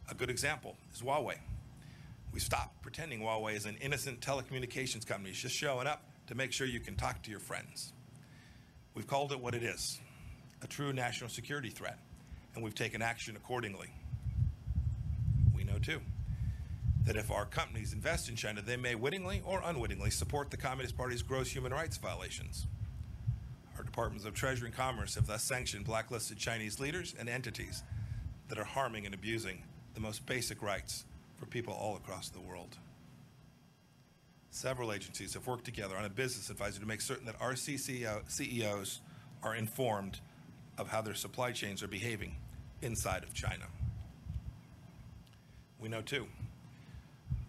A 0.09 0.15
good 0.15 0.29
example 0.29 0.75
is 0.93 1.01
Huawei. 1.01 1.37
We 2.31 2.39
stopped 2.39 2.81
pretending 2.81 3.21
Huawei 3.21 3.55
is 3.55 3.65
an 3.65 3.77
innocent 3.81 4.21
telecommunications 4.21 5.05
company 5.05 5.33
just 5.33 5.55
showing 5.55 5.87
up 5.87 6.03
to 6.27 6.35
make 6.35 6.51
sure 6.51 6.67
you 6.67 6.79
can 6.79 6.95
talk 6.95 7.21
to 7.23 7.31
your 7.31 7.39
friends. 7.39 7.91
We've 8.93 9.07
called 9.07 9.31
it 9.31 9.39
what 9.39 9.55
it 9.55 9.63
is, 9.63 9.99
a 10.61 10.67
true 10.67 10.93
national 10.93 11.29
security 11.29 11.69
threat, 11.69 11.99
and 12.53 12.63
we've 12.63 12.75
taken 12.75 13.01
action 13.01 13.35
accordingly. 13.35 13.89
We 15.55 15.63
know 15.63 15.79
too 15.79 16.01
that 17.09 17.17
if 17.17 17.31
our 17.31 17.45
companies 17.45 17.91
invest 17.91 18.29
in 18.29 18.35
China, 18.35 18.61
they 18.61 18.77
may 18.77 18.93
wittingly 18.93 19.41
or 19.43 19.63
unwittingly 19.65 20.11
support 20.11 20.51
the 20.51 20.57
Communist 20.57 20.95
Party's 20.95 21.23
gross 21.23 21.49
human 21.49 21.71
rights 21.71 21.97
violations. 21.97 22.67
Our 23.75 23.83
Departments 23.83 24.25
of 24.25 24.35
Treasury 24.35 24.67
and 24.67 24.77
Commerce 24.77 25.15
have 25.15 25.25
thus 25.25 25.41
sanctioned 25.41 25.85
blacklisted 25.85 26.37
Chinese 26.37 26.79
leaders 26.79 27.15
and 27.17 27.27
entities 27.27 27.81
that 28.47 28.59
are 28.59 28.63
harming 28.63 29.07
and 29.07 29.15
abusing 29.15 29.63
the 29.95 29.99
most 29.99 30.23
basic 30.27 30.61
rights 30.61 31.05
for 31.35 31.47
people 31.47 31.73
all 31.73 31.95
across 31.95 32.29
the 32.29 32.39
world. 32.39 32.77
Several 34.51 34.93
agencies 34.93 35.33
have 35.33 35.47
worked 35.47 35.65
together 35.65 35.97
on 35.97 36.05
a 36.05 36.09
business 36.09 36.51
advisor 36.51 36.79
to 36.79 36.85
make 36.85 37.01
certain 37.01 37.25
that 37.25 37.41
our 37.41 37.55
CEOs 37.55 39.01
are 39.41 39.55
informed 39.55 40.19
of 40.77 40.89
how 40.89 41.01
their 41.01 41.15
supply 41.15 41.53
chains 41.53 41.81
are 41.81 41.87
behaving 41.87 42.35
inside 42.83 43.23
of 43.23 43.33
China. 43.33 43.65
We 45.79 45.89
know 45.89 46.03
too 46.03 46.27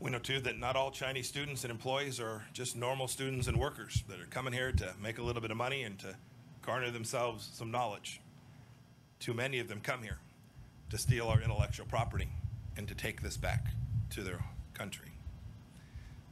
we 0.01 0.11
know 0.11 0.19
too 0.19 0.41
that 0.41 0.59
not 0.59 0.77
all 0.77 0.91
Chinese 0.91 1.29
students 1.29 1.63
and 1.63 1.71
employees 1.71 2.19
are 2.19 2.43
just 2.55 2.75
normal 2.75 3.07
students 3.07 3.47
and 3.47 3.57
workers 3.59 4.03
that 4.09 4.19
are 4.19 4.27
coming 4.27 4.53
here 4.53 4.73
to 4.73 4.95
make 5.01 5.19
a 5.19 5.23
little 5.23 5.43
bit 5.43 5.51
of 5.51 5.59
money 5.59 5.83
and 5.83 5.99
to 5.99 6.17
garner 6.63 6.91
themselves 6.91 7.51
some 7.53 7.71
knowledge. 7.71 8.21
Too 9.19 9.35
many 9.35 9.59
of 9.59 9.69
them 9.69 9.81
come 9.81 10.03
here 10.03 10.19
to 10.89 10.97
steal 10.97 11.29
our 11.29 11.43
intellectual 11.43 11.87
property 11.87 12.29
and 12.79 12.89
to 12.89 12.95
take 12.95 13.21
this 13.21 13.37
back 13.37 13.67
to 14.09 14.23
their 14.23 14.43
country. 14.73 15.13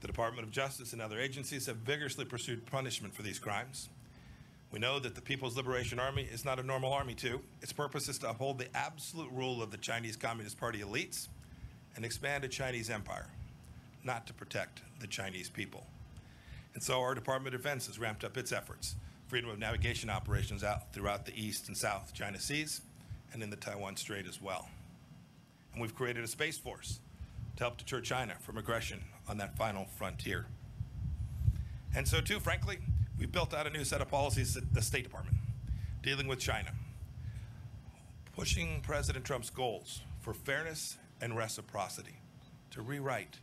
The 0.00 0.06
Department 0.06 0.46
of 0.46 0.50
Justice 0.50 0.94
and 0.94 1.02
other 1.02 1.20
agencies 1.20 1.66
have 1.66 1.76
vigorously 1.76 2.24
pursued 2.24 2.64
punishment 2.64 3.14
for 3.14 3.22
these 3.22 3.38
crimes. 3.38 3.90
We 4.72 4.78
know 4.78 4.98
that 4.98 5.14
the 5.14 5.20
People's 5.20 5.56
Liberation 5.56 5.98
Army 5.98 6.22
is 6.22 6.44
not 6.44 6.58
a 6.58 6.62
normal 6.62 6.92
army 6.92 7.14
too. 7.14 7.40
Its 7.60 7.72
purpose 7.72 8.08
is 8.08 8.18
to 8.18 8.30
uphold 8.30 8.58
the 8.58 8.74
absolute 8.74 9.30
rule 9.30 9.62
of 9.62 9.70
the 9.70 9.76
Chinese 9.76 10.16
Communist 10.16 10.58
Party 10.58 10.80
elites 10.80 11.28
and 11.96 12.04
expand 12.04 12.44
a 12.44 12.48
Chinese 12.48 12.88
empire 12.88 13.26
not 14.08 14.26
to 14.26 14.32
protect 14.32 14.80
the 15.00 15.06
Chinese 15.06 15.50
people. 15.50 15.86
And 16.72 16.82
so 16.82 16.98
our 16.98 17.14
Department 17.14 17.54
of 17.54 17.60
Defense 17.60 17.86
has 17.88 17.98
ramped 17.98 18.24
up 18.24 18.38
its 18.38 18.52
efforts, 18.52 18.96
freedom 19.26 19.50
of 19.50 19.58
navigation 19.58 20.08
operations 20.08 20.64
out 20.64 20.94
throughout 20.94 21.26
the 21.26 21.38
East 21.38 21.68
and 21.68 21.76
South 21.76 22.14
China 22.14 22.40
Seas 22.40 22.80
and 23.34 23.42
in 23.42 23.50
the 23.50 23.56
Taiwan 23.56 23.96
Strait 23.96 24.26
as 24.26 24.40
well. 24.40 24.70
And 25.72 25.82
we've 25.82 25.94
created 25.94 26.24
a 26.24 26.26
Space 26.26 26.56
Force 26.56 27.00
to 27.56 27.64
help 27.64 27.76
deter 27.76 28.00
China 28.00 28.34
from 28.40 28.56
aggression 28.56 29.04
on 29.28 29.36
that 29.38 29.58
final 29.58 29.84
frontier. 29.98 30.46
And 31.94 32.08
so 32.08 32.22
too, 32.22 32.40
frankly, 32.40 32.78
we've 33.18 33.30
built 33.30 33.52
out 33.52 33.66
a 33.66 33.70
new 33.70 33.84
set 33.84 34.00
of 34.00 34.08
policies 34.08 34.56
at 34.56 34.72
the 34.72 34.80
State 34.80 35.04
Department 35.04 35.36
dealing 36.02 36.28
with 36.28 36.38
China, 36.38 36.72
pushing 38.34 38.80
President 38.80 39.26
Trump's 39.26 39.50
goals 39.50 40.00
for 40.20 40.32
fairness 40.32 40.96
and 41.20 41.36
reciprocity 41.36 42.20
to 42.70 42.80
rewrite 42.80 43.40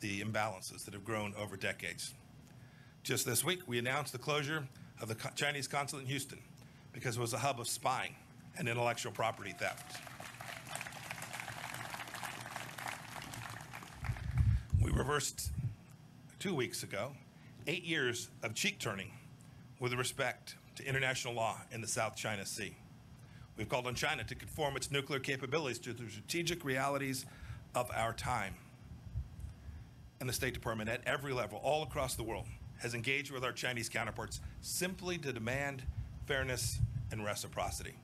the 0.00 0.20
imbalances 0.20 0.84
that 0.84 0.94
have 0.94 1.04
grown 1.04 1.34
over 1.38 1.56
decades. 1.56 2.14
Just 3.02 3.26
this 3.26 3.44
week, 3.44 3.60
we 3.66 3.78
announced 3.78 4.12
the 4.12 4.18
closure 4.18 4.66
of 5.00 5.08
the 5.08 5.16
Chinese 5.34 5.68
consulate 5.68 6.04
in 6.04 6.10
Houston 6.10 6.38
because 6.92 7.16
it 7.16 7.20
was 7.20 7.32
a 7.32 7.38
hub 7.38 7.60
of 7.60 7.68
spying 7.68 8.14
and 8.58 8.68
intellectual 8.68 9.12
property 9.12 9.54
theft. 9.58 10.00
We 14.82 14.90
reversed 14.90 15.50
two 16.38 16.54
weeks 16.54 16.82
ago 16.82 17.12
eight 17.66 17.84
years 17.84 18.28
of 18.42 18.54
cheek 18.54 18.78
turning 18.78 19.12
with 19.78 19.92
respect 19.94 20.56
to 20.76 20.84
international 20.84 21.34
law 21.34 21.60
in 21.70 21.80
the 21.80 21.86
South 21.86 22.16
China 22.16 22.44
Sea. 22.44 22.74
We've 23.56 23.68
called 23.68 23.86
on 23.86 23.94
China 23.94 24.24
to 24.24 24.34
conform 24.34 24.76
its 24.76 24.90
nuclear 24.90 25.20
capabilities 25.20 25.78
to 25.80 25.92
the 25.92 26.08
strategic 26.10 26.64
realities 26.64 27.26
of 27.74 27.90
our 27.94 28.12
time. 28.12 28.54
And 30.20 30.28
the 30.28 30.32
State 30.34 30.54
Department, 30.54 30.90
at 30.90 31.00
every 31.06 31.32
level, 31.32 31.58
all 31.62 31.82
across 31.82 32.14
the 32.14 32.22
world, 32.22 32.46
has 32.78 32.94
engaged 32.94 33.30
with 33.30 33.42
our 33.42 33.52
Chinese 33.52 33.88
counterparts 33.88 34.40
simply 34.60 35.18
to 35.18 35.32
demand 35.32 35.82
fairness 36.26 36.78
and 37.10 37.24
reciprocity. 37.24 37.94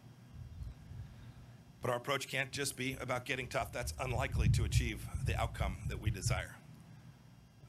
But 1.83 1.91
our 1.91 1.97
approach 1.99 2.27
can't 2.27 2.51
just 2.51 2.77
be 2.77 2.97
about 3.01 3.27
getting 3.27 3.47
tough. 3.47 3.73
That's 3.73 3.95
unlikely 4.01 4.49
to 4.51 4.65
achieve 4.65 5.07
the 5.25 5.37
outcome 5.37 5.77
that 5.89 6.01
we 6.01 6.11
desire. 6.11 6.57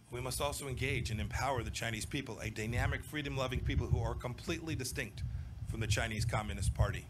We 0.10 0.22
must 0.22 0.40
also 0.40 0.68
engage 0.68 1.12
and 1.12 1.20
empower 1.20 1.64
the 1.64 1.70
Chinese 1.70 2.06
people, 2.06 2.40
a 2.40 2.50
dynamic, 2.50 3.04
freedom 3.04 3.36
loving 3.36 3.60
people 3.60 3.88
who 3.88 4.02
are 4.02 4.16
completely 4.16 4.74
distinct 4.74 5.24
from 5.70 5.82
the 5.82 5.88
Chinese 5.88 6.24
Communist 6.24 6.74
Party. 6.74 7.06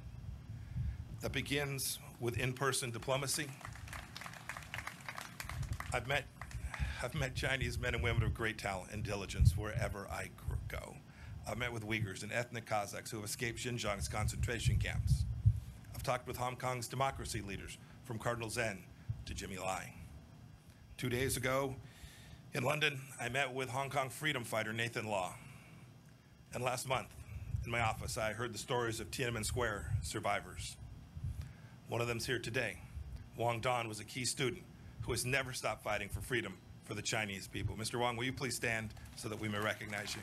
That 1.21 1.31
begins 1.31 1.99
with 2.19 2.39
in 2.39 2.53
person 2.53 2.89
diplomacy. 2.89 3.47
I've 5.93 6.07
met, 6.07 6.25
I've 7.03 7.13
met 7.13 7.35
Chinese 7.35 7.77
men 7.77 7.93
and 7.93 8.03
women 8.03 8.23
of 8.23 8.33
great 8.33 8.57
talent 8.57 8.91
and 8.91 9.03
diligence 9.03 9.55
wherever 9.55 10.07
I 10.09 10.29
go. 10.67 10.95
I've 11.47 11.59
met 11.59 11.71
with 11.71 11.85
Uyghurs 11.85 12.23
and 12.23 12.31
ethnic 12.31 12.65
Kazakhs 12.65 13.11
who 13.11 13.17
have 13.17 13.25
escaped 13.25 13.59
Xinjiang's 13.59 14.07
concentration 14.07 14.77
camps. 14.77 15.25
I've 15.93 16.01
talked 16.01 16.27
with 16.27 16.37
Hong 16.37 16.55
Kong's 16.55 16.87
democracy 16.87 17.41
leaders, 17.41 17.77
from 18.03 18.17
Cardinal 18.17 18.49
Zen 18.49 18.79
to 19.25 19.35
Jimmy 19.35 19.57
Lai. 19.57 19.93
Two 20.97 21.09
days 21.09 21.37
ago, 21.37 21.75
in 22.53 22.63
London, 22.63 22.99
I 23.21 23.29
met 23.29 23.53
with 23.53 23.69
Hong 23.69 23.91
Kong 23.91 24.09
freedom 24.09 24.43
fighter 24.43 24.73
Nathan 24.73 25.05
Law. 25.05 25.35
And 26.53 26.63
last 26.63 26.87
month, 26.87 27.09
in 27.63 27.69
my 27.69 27.81
office, 27.81 28.17
I 28.17 28.33
heard 28.33 28.55
the 28.55 28.59
stories 28.59 28.99
of 28.99 29.11
Tiananmen 29.11 29.45
Square 29.45 29.93
survivors. 30.01 30.77
One 31.89 32.01
of 32.01 32.07
them's 32.07 32.25
here 32.25 32.39
today. 32.39 32.81
Wang 33.37 33.59
Dan 33.59 33.87
was 33.87 33.99
a 33.99 34.05
key 34.05 34.25
student 34.25 34.63
who 35.01 35.11
has 35.11 35.25
never 35.25 35.53
stopped 35.53 35.83
fighting 35.83 36.09
for 36.09 36.21
freedom 36.21 36.57
for 36.87 36.93
the 36.93 37.01
Chinese 37.01 37.47
people. 37.47 37.75
Mr. 37.75 37.99
Wang, 37.99 38.15
will 38.15 38.23
you 38.23 38.31
please 38.31 38.55
stand 38.55 38.93
so 39.17 39.27
that 39.27 39.39
we 39.39 39.49
may 39.49 39.59
recognize 39.59 40.15
you? 40.15 40.21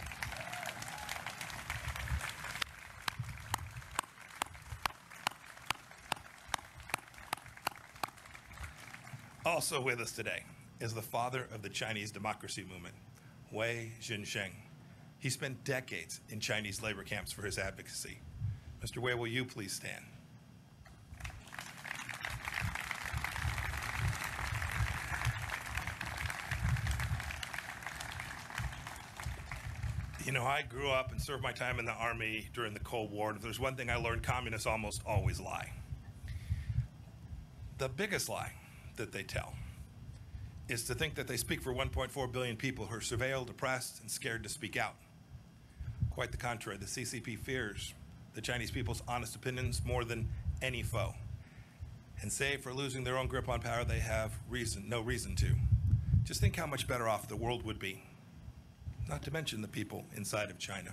Also 9.44 9.80
with 9.80 10.00
us 10.00 10.12
today 10.12 10.42
is 10.80 10.94
the 10.94 11.02
father 11.02 11.46
of 11.54 11.60
the 11.60 11.68
Chinese 11.68 12.10
democracy 12.10 12.64
movement, 12.68 12.94
Wei 13.52 13.92
Jingsheng. 14.00 14.50
He 15.18 15.28
spent 15.28 15.62
decades 15.64 16.20
in 16.30 16.40
Chinese 16.40 16.82
labor 16.82 17.02
camps 17.02 17.30
for 17.30 17.42
his 17.42 17.58
advocacy. 17.58 18.18
Mr. 18.82 18.98
Wei, 18.98 19.14
will 19.14 19.26
you 19.26 19.44
please 19.44 19.72
stand? 19.72 20.04
You 30.24 30.32
know, 30.32 30.44
I 30.44 30.62
grew 30.62 30.88
up 30.88 31.12
and 31.12 31.20
served 31.20 31.42
my 31.42 31.52
time 31.52 31.78
in 31.78 31.84
the 31.84 31.92
Army 31.92 32.48
during 32.54 32.72
the 32.72 32.80
Cold 32.80 33.10
War. 33.10 33.28
And 33.28 33.36
if 33.36 33.42
there's 33.42 33.60
one 33.60 33.76
thing 33.76 33.90
I 33.90 33.96
learned, 33.96 34.22
communists 34.22 34.66
almost 34.66 35.02
always 35.06 35.38
lie. 35.38 35.70
The 37.76 37.90
biggest 37.90 38.30
lie 38.30 38.52
that 38.96 39.12
they 39.12 39.22
tell 39.22 39.52
is 40.66 40.84
to 40.84 40.94
think 40.94 41.16
that 41.16 41.28
they 41.28 41.36
speak 41.36 41.60
for 41.60 41.74
1.4 41.74 42.32
billion 42.32 42.56
people 42.56 42.86
who 42.86 42.96
are 42.96 43.00
surveilled, 43.00 43.50
oppressed, 43.50 44.00
and 44.00 44.10
scared 44.10 44.42
to 44.44 44.48
speak 44.48 44.78
out. 44.78 44.94
Quite 46.08 46.30
the 46.30 46.38
contrary, 46.38 46.78
the 46.78 46.86
CCP 46.86 47.38
fears 47.38 47.92
the 48.34 48.40
Chinese 48.40 48.70
people's 48.70 49.02
honest 49.06 49.36
opinions 49.36 49.82
more 49.84 50.04
than 50.04 50.30
any 50.62 50.82
foe. 50.82 51.14
And 52.22 52.32
save 52.32 52.62
for 52.62 52.72
losing 52.72 53.04
their 53.04 53.18
own 53.18 53.26
grip 53.26 53.48
on 53.50 53.60
power, 53.60 53.84
they 53.84 53.98
have 53.98 54.32
reason, 54.48 54.88
no 54.88 55.02
reason 55.02 55.36
to. 55.36 55.54
Just 56.22 56.40
think 56.40 56.56
how 56.56 56.66
much 56.66 56.88
better 56.88 57.08
off 57.08 57.28
the 57.28 57.36
world 57.36 57.64
would 57.64 57.78
be, 57.78 58.02
not 59.08 59.22
to 59.22 59.30
mention 59.30 59.62
the 59.62 59.68
people 59.68 60.04
inside 60.16 60.50
of 60.50 60.58
China. 60.58 60.92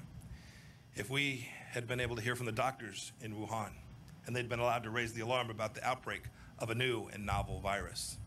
If 0.95 1.09
we 1.09 1.47
had 1.71 1.87
been 1.87 1.99
able 1.99 2.15
to 2.15 2.21
hear 2.21 2.35
from 2.35 2.45
the 2.45 2.51
doctors 2.51 3.11
in 3.21 3.33
Wuhan, 3.33 3.71
and 4.25 4.35
they'd 4.35 4.49
been 4.49 4.59
allowed 4.59 4.83
to 4.83 4.89
raise 4.89 5.13
the 5.13 5.21
alarm 5.21 5.49
about 5.49 5.73
the 5.73 5.85
outbreak 5.87 6.23
of 6.59 6.69
a 6.69 6.75
new 6.75 7.07
and 7.13 7.25
novel 7.25 7.59
virus. 7.59 8.17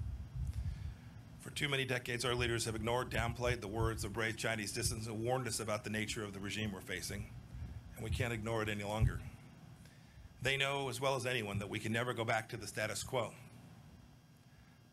For 1.40 1.50
too 1.50 1.68
many 1.68 1.84
decades, 1.84 2.24
our 2.24 2.34
leaders 2.34 2.64
have 2.64 2.74
ignored, 2.74 3.10
downplayed 3.10 3.60
the 3.60 3.68
words 3.68 4.02
of 4.02 4.12
brave 4.14 4.36
Chinese 4.36 4.72
dissidents 4.72 5.06
and 5.06 5.22
warned 5.22 5.46
us 5.46 5.60
about 5.60 5.84
the 5.84 5.90
nature 5.90 6.24
of 6.24 6.32
the 6.32 6.40
regime 6.40 6.72
we're 6.72 6.80
facing, 6.80 7.26
and 7.96 8.02
we 8.02 8.10
can't 8.10 8.32
ignore 8.32 8.62
it 8.62 8.68
any 8.68 8.82
longer. 8.82 9.20
They 10.40 10.56
know 10.56 10.88
as 10.88 11.00
well 11.00 11.16
as 11.16 11.26
anyone 11.26 11.58
that 11.58 11.68
we 11.68 11.78
can 11.78 11.92
never 11.92 12.14
go 12.14 12.24
back 12.24 12.48
to 12.50 12.56
the 12.56 12.66
status 12.66 13.02
quo. 13.02 13.32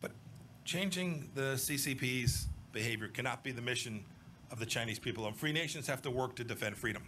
But 0.02 0.12
changing 0.64 1.30
the 1.34 1.54
CCP's 1.54 2.48
behavior 2.72 3.08
cannot 3.08 3.42
be 3.42 3.52
the 3.52 3.62
mission 3.62 4.04
of 4.52 4.58
the 4.58 4.66
Chinese 4.66 4.98
people, 4.98 5.26
and 5.26 5.34
free 5.34 5.52
nations 5.52 5.86
have 5.88 6.02
to 6.02 6.10
work 6.10 6.36
to 6.36 6.44
defend 6.44 6.76
freedom. 6.76 7.02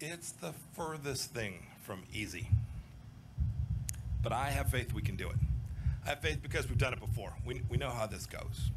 It's 0.00 0.32
the 0.32 0.54
furthest 0.74 1.34
thing 1.34 1.66
from 1.82 2.04
easy. 2.14 2.48
But 4.22 4.32
I 4.32 4.50
have 4.50 4.70
faith 4.70 4.94
we 4.94 5.02
can 5.02 5.16
do 5.16 5.28
it. 5.28 5.36
I 6.06 6.10
have 6.10 6.20
faith 6.20 6.38
because 6.42 6.68
we've 6.68 6.78
done 6.78 6.92
it 6.92 7.00
before. 7.00 7.34
We, 7.44 7.62
we 7.68 7.76
know 7.76 7.90
how 7.90 8.06
this 8.06 8.26
goes. 8.26 8.70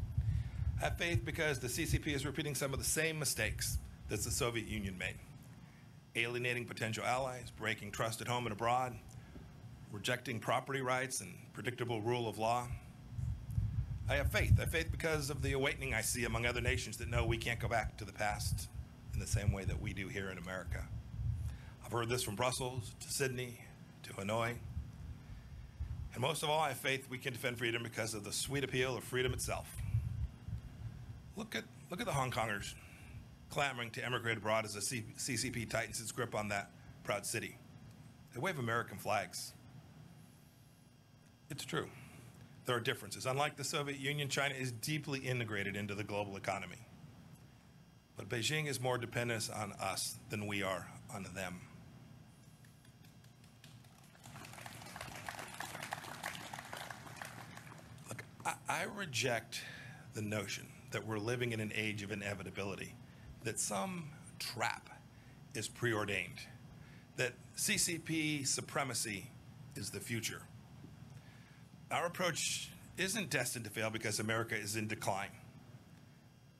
I 0.80 0.84
have 0.84 0.98
faith 0.98 1.24
because 1.24 1.60
the 1.60 1.68
CCP 1.68 2.08
is 2.08 2.26
repeating 2.26 2.54
some 2.54 2.72
of 2.72 2.78
the 2.78 2.84
same 2.84 3.18
mistakes 3.18 3.78
that 4.08 4.22
the 4.22 4.30
Soviet 4.30 4.66
Union 4.66 4.98
made 4.98 5.14
alienating 6.16 6.64
potential 6.64 7.04
allies, 7.04 7.52
breaking 7.58 7.90
trust 7.90 8.20
at 8.20 8.26
home 8.26 8.46
and 8.46 8.52
abroad, 8.52 8.94
rejecting 9.92 10.40
property 10.40 10.80
rights 10.80 11.20
and 11.20 11.34
predictable 11.52 12.00
rule 12.00 12.28
of 12.28 12.38
law. 12.38 12.66
I 14.08 14.14
have 14.14 14.30
faith. 14.30 14.52
I 14.58 14.60
have 14.62 14.70
faith 14.70 14.92
because 14.92 15.30
of 15.30 15.42
the 15.42 15.52
awakening 15.52 15.92
I 15.92 16.00
see 16.00 16.24
among 16.24 16.46
other 16.46 16.60
nations 16.60 16.96
that 16.98 17.10
know 17.10 17.26
we 17.26 17.36
can't 17.36 17.58
go 17.58 17.66
back 17.66 17.96
to 17.98 18.04
the 18.04 18.12
past 18.12 18.68
in 19.12 19.18
the 19.18 19.26
same 19.26 19.52
way 19.52 19.64
that 19.64 19.80
we 19.80 19.92
do 19.92 20.06
here 20.06 20.30
in 20.30 20.38
America. 20.38 20.84
I've 21.84 21.90
heard 21.90 22.08
this 22.08 22.22
from 22.22 22.36
Brussels 22.36 22.94
to 23.00 23.08
Sydney 23.10 23.60
to 24.04 24.12
Hanoi. 24.12 24.54
And 26.12 26.22
most 26.22 26.44
of 26.44 26.50
all, 26.50 26.60
I 26.60 26.68
have 26.68 26.78
faith 26.78 27.08
we 27.10 27.18
can 27.18 27.32
defend 27.32 27.58
freedom 27.58 27.82
because 27.82 28.14
of 28.14 28.22
the 28.22 28.32
sweet 28.32 28.62
appeal 28.62 28.96
of 28.96 29.02
freedom 29.02 29.32
itself. 29.32 29.68
Look 31.34 31.56
at, 31.56 31.64
look 31.90 32.00
at 32.00 32.06
the 32.06 32.12
Hong 32.12 32.30
Kongers 32.30 32.74
clamoring 33.50 33.90
to 33.90 34.04
emigrate 34.04 34.38
abroad 34.38 34.64
as 34.64 34.74
the 34.74 34.80
CCP 34.80 35.68
tightens 35.68 36.00
its 36.00 36.12
grip 36.12 36.34
on 36.34 36.48
that 36.48 36.70
proud 37.02 37.26
city. 37.26 37.58
They 38.34 38.40
wave 38.40 38.58
American 38.58 38.98
flags. 38.98 39.52
It's 41.50 41.64
true. 41.64 41.88
There 42.66 42.74
are 42.74 42.80
differences. 42.80 43.26
Unlike 43.26 43.56
the 43.56 43.64
Soviet 43.64 44.00
Union, 44.00 44.28
China 44.28 44.54
is 44.54 44.72
deeply 44.72 45.20
integrated 45.20 45.76
into 45.76 45.94
the 45.94 46.02
global 46.02 46.36
economy. 46.36 46.84
But 48.16 48.28
Beijing 48.28 48.66
is 48.66 48.80
more 48.80 48.98
dependent 48.98 49.48
on 49.54 49.72
us 49.74 50.18
than 50.30 50.48
we 50.48 50.64
are 50.64 50.88
on 51.14 51.26
them. 51.34 51.60
I, 58.44 58.54
I 58.68 58.82
reject 58.84 59.60
the 60.14 60.22
notion 60.22 60.66
that 60.90 61.06
we're 61.06 61.18
living 61.18 61.52
in 61.52 61.60
an 61.60 61.72
age 61.74 62.02
of 62.02 62.10
inevitability, 62.10 62.94
that 63.44 63.60
some 63.60 64.10
trap 64.40 64.90
is 65.54 65.68
preordained, 65.68 66.40
that 67.16 67.32
CCP 67.56 68.46
supremacy 68.46 69.30
is 69.76 69.90
the 69.90 70.00
future. 70.00 70.42
Our 71.90 72.06
approach 72.06 72.70
isn't 72.96 73.30
destined 73.30 73.64
to 73.64 73.70
fail 73.70 73.90
because 73.90 74.18
America 74.18 74.56
is 74.56 74.76
in 74.76 74.88
decline. 74.88 75.30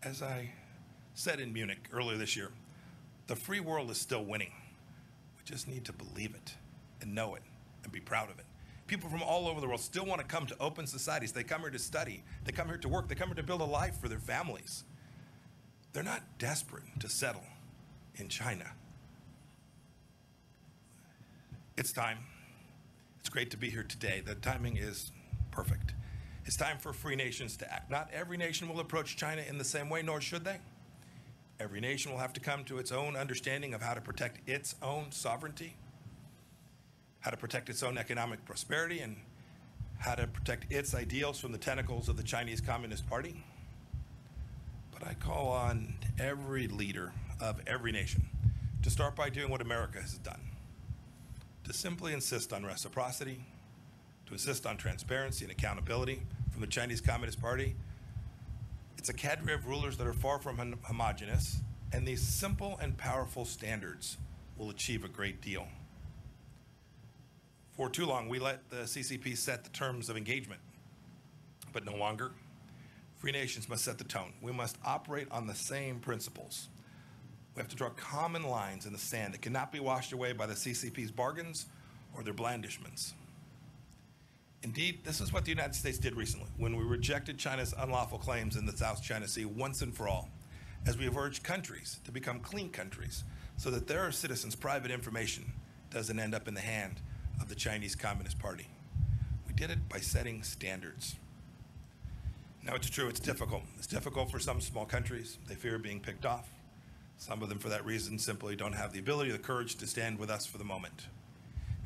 As 0.03 0.23
I 0.23 0.51
said 1.15 1.41
in 1.41 1.53
Munich 1.53 1.89
earlier 1.93 2.17
this 2.17 2.37
year, 2.37 2.51
the 3.27 3.37
free 3.37 3.61
world 3.61 3.91
is 3.91 3.99
still 3.99 4.25
winning. 4.25 4.53
We 5.37 5.45
just 5.45 5.67
need 5.67 5.85
to 5.87 5.93
believe 5.93 6.35
it 6.35 6.55
and 7.01 7.15
know 7.15 7.35
it 7.35 7.43
and 7.83 7.93
be 7.93 8.01
proud 8.01 8.31
of 8.31 8.39
it 8.39 8.47
people 8.87 9.11
from 9.11 9.23
all 9.23 9.49
over 9.49 9.61
the 9.61 9.67
world 9.67 9.81
still 9.81 10.07
want 10.07 10.21
to 10.21 10.27
come 10.27 10.47
to 10.47 10.57
open 10.61 10.87
societies. 10.87 11.33
They 11.33 11.43
come 11.43 11.61
here 11.61 11.71
to 11.71 11.79
study, 11.79 12.23
they 12.45 12.53
come 12.53 12.69
here 12.69 12.79
to 12.79 12.89
work, 12.89 13.09
they 13.09 13.15
come 13.15 13.29
here 13.29 13.37
to 13.37 13.43
build 13.43 13.61
a 13.61 13.65
life 13.65 14.01
for 14.01 14.09
their 14.09 14.19
families. 14.19 14.85
They're 15.93 16.03
not 16.03 16.23
desperate 16.39 16.85
to 17.01 17.09
settle 17.09 17.45
in 18.17 18.29
China. 18.29 18.73
It's 21.77 21.93
time. 21.93 22.19
It's 23.21 23.29
great 23.29 23.51
to 23.51 23.57
be 23.57 23.71
here 23.71 23.83
today. 23.83 24.23
The 24.25 24.35
timing 24.35 24.77
is 24.77 25.11
perfect. 25.57 25.95
It's 26.45 26.57
time 26.57 26.79
for 26.79 26.93
free 26.93 27.17
nations 27.17 27.57
to 27.57 27.73
act. 27.73 27.91
Not 27.91 28.11
every 28.13 28.37
nation 28.37 28.69
will 28.69 28.79
approach 28.79 29.17
China 29.17 29.43
in 29.49 29.59
the 29.59 29.65
same 29.65 29.89
way, 29.89 30.03
nor 30.03 30.21
should 30.21 30.45
they. 30.45 30.59
Every 31.59 31.81
nation 31.81 32.13
will 32.13 32.19
have 32.19 32.35
to 32.35 32.41
come 32.41 32.63
to 32.65 32.79
its 32.79 32.93
own 32.93 33.17
understanding 33.17 33.75
of 33.75 33.83
how 33.83 33.95
to 33.95 34.01
protect 34.01 34.49
its 34.49 34.77
own 34.83 35.11
sovereignty 35.11 35.75
how 37.27 37.31
to 37.31 37.37
protect 37.37 37.69
its 37.69 37.83
own 37.83 37.99
economic 37.99 38.45
prosperity, 38.45 39.01
and 39.01 39.17
how 39.99 40.15
to 40.15 40.29
protect 40.29 40.71
its 40.73 40.95
ideals 40.95 41.41
from 41.41 41.51
the 41.51 41.59
tentacles 41.59 42.09
of 42.09 42.17
the 42.17 42.23
Chinese 42.23 42.61
Communist 42.61 43.05
Party. 43.09 43.43
But 44.93 45.09
I 45.09 45.15
call 45.15 45.49
on 45.49 45.95
every 46.21 46.69
leader 46.69 47.13
of 47.41 47.61
every 47.67 47.91
nation 47.91 48.29
to 48.85 48.91
start 48.91 49.17
by 49.17 49.29
doing 49.29 49.51
what 49.51 49.61
America 49.61 50.01
has 50.01 50.19
done 50.19 50.41
to 51.65 51.73
simply 51.73 52.13
insist 52.13 52.53
on 52.53 52.65
reciprocity, 52.65 53.45
to 54.27 54.33
insist 54.33 54.67
on 54.67 54.77
transparency 54.77 55.45
and 55.45 55.53
accountability 55.53 56.23
from 56.51 56.61
the 56.61 56.67
Chinese 56.67 57.01
Communist 57.01 57.41
Party. 57.41 57.75
It's 58.99 59.09
a 59.09 59.15
cadre 59.15 59.55
of 59.55 59.67
rulers 59.67 59.97
that 59.99 60.07
are 60.07 60.13
far 60.13 60.39
from 60.39 60.59
hom- 60.59 60.79
homogenous, 60.83 61.61
and 61.93 62.07
these 62.07 62.23
simple 62.23 62.79
and 62.83 62.97
powerful 62.97 63.45
standards 63.45 64.17
will 64.57 64.71
achieve 64.71 65.05
a 65.05 65.09
great 65.09 65.41
deal. 65.41 65.69
For 67.77 67.89
too 67.89 68.07
long, 68.07 68.29
we 68.29 68.39
let 68.39 68.69
the 68.71 68.87
CCP 68.87 69.37
set 69.37 69.63
the 69.63 69.71
terms 69.71 70.09
of 70.09 70.17
engagement, 70.17 70.61
but 71.73 71.85
no 71.85 71.95
longer. 71.95 72.33
Free 73.19 73.33
nations 73.33 73.69
must 73.69 73.85
set 73.85 73.99
the 73.99 74.05
tone. 74.05 74.33
We 74.43 74.53
must 74.53 74.77
operate 74.85 75.29
on 75.31 75.47
the 75.47 75.55
same 75.55 76.01
principles. 76.01 76.69
We 77.55 77.61
have 77.61 77.69
to 77.69 77.77
draw 77.77 77.91
common 77.91 78.43
lines 78.43 78.87
in 78.87 78.93
the 78.93 78.99
sand 78.99 79.35
that 79.35 79.43
cannot 79.43 79.73
be 79.73 79.81
washed 79.81 80.13
away 80.13 80.33
by 80.33 80.47
the 80.47 80.55
CCP's 80.55 81.11
bargains 81.11 81.67
or 82.15 82.23
their 82.23 82.35
blandishments. 82.35 83.15
Indeed, 84.63 85.05
this 85.05 85.21
is 85.21 85.33
what 85.33 85.45
the 85.45 85.51
United 85.51 85.75
States 85.75 85.99
did 85.99 86.17
recently 86.17 86.49
when 86.57 86.77
we 86.77 86.85
rejected 86.85 87.39
China's 87.39 87.75
unlawful 87.79 88.19
claims 88.19 88.57
in 88.57 88.67
the 88.67 88.77
South 88.77 89.03
China 89.03 89.29
Sea 89.29 89.45
once 89.45 89.83
and 89.83 89.95
for 89.95 90.09
all, 90.09 90.29
as 90.87 90.99
we 90.99 91.05
have 91.05 91.17
urged 91.17 91.43
countries 91.43 92.01
to 92.05 92.11
become 92.11 92.41
clean 92.41 92.71
countries 92.71 93.25
so 93.57 93.71
that 93.71 93.87
their 93.87 94.11
citizens' 94.11 94.55
private 94.55 94.91
information 94.91 95.53
doesn't 95.91 96.19
end 96.19 96.35
up 96.35 96.49
in 96.49 96.55
the 96.55 96.61
hand 96.61 97.01
of 97.41 97.49
the 97.49 97.55
Chinese 97.55 97.95
Communist 97.95 98.39
Party. 98.39 98.67
We 99.47 99.55
did 99.55 99.71
it 99.71 99.89
by 99.89 99.99
setting 100.01 100.43
standards. 100.43 101.17
Now, 102.63 102.75
it's 102.75 102.91
true, 102.91 103.09
it's 103.09 103.21
difficult. 103.21 103.63
It's 103.79 103.87
difficult 103.87 104.31
for 104.31 104.41
some 104.41 104.61
small 104.61 104.85
countries. 104.85 105.39
They 105.47 105.55
fear 105.55 105.79
being 105.79 106.01
picked 106.01 106.27
off. 106.27 106.49
Some 107.19 107.43
of 107.43 107.49
them, 107.49 107.59
for 107.59 107.69
that 107.69 107.87
reason, 107.87 108.19
simply 108.19 108.57
don't 108.57 108.75
have 108.75 108.93
the 108.93 108.99
ability 108.99 109.31
or 109.31 109.35
the 109.35 109.39
courage 109.39 109.77
to 109.77 109.87
stand 109.87 110.19
with 110.19 110.31
us 110.31 110.45
for 110.45 110.59
the 110.59 110.65
moment. 110.65 111.07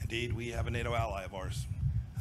Indeed, 0.01 0.33
we 0.33 0.49
have 0.51 0.67
a 0.67 0.71
NATO 0.71 0.95
ally 0.95 1.25
of 1.25 1.35
ours 1.35 1.67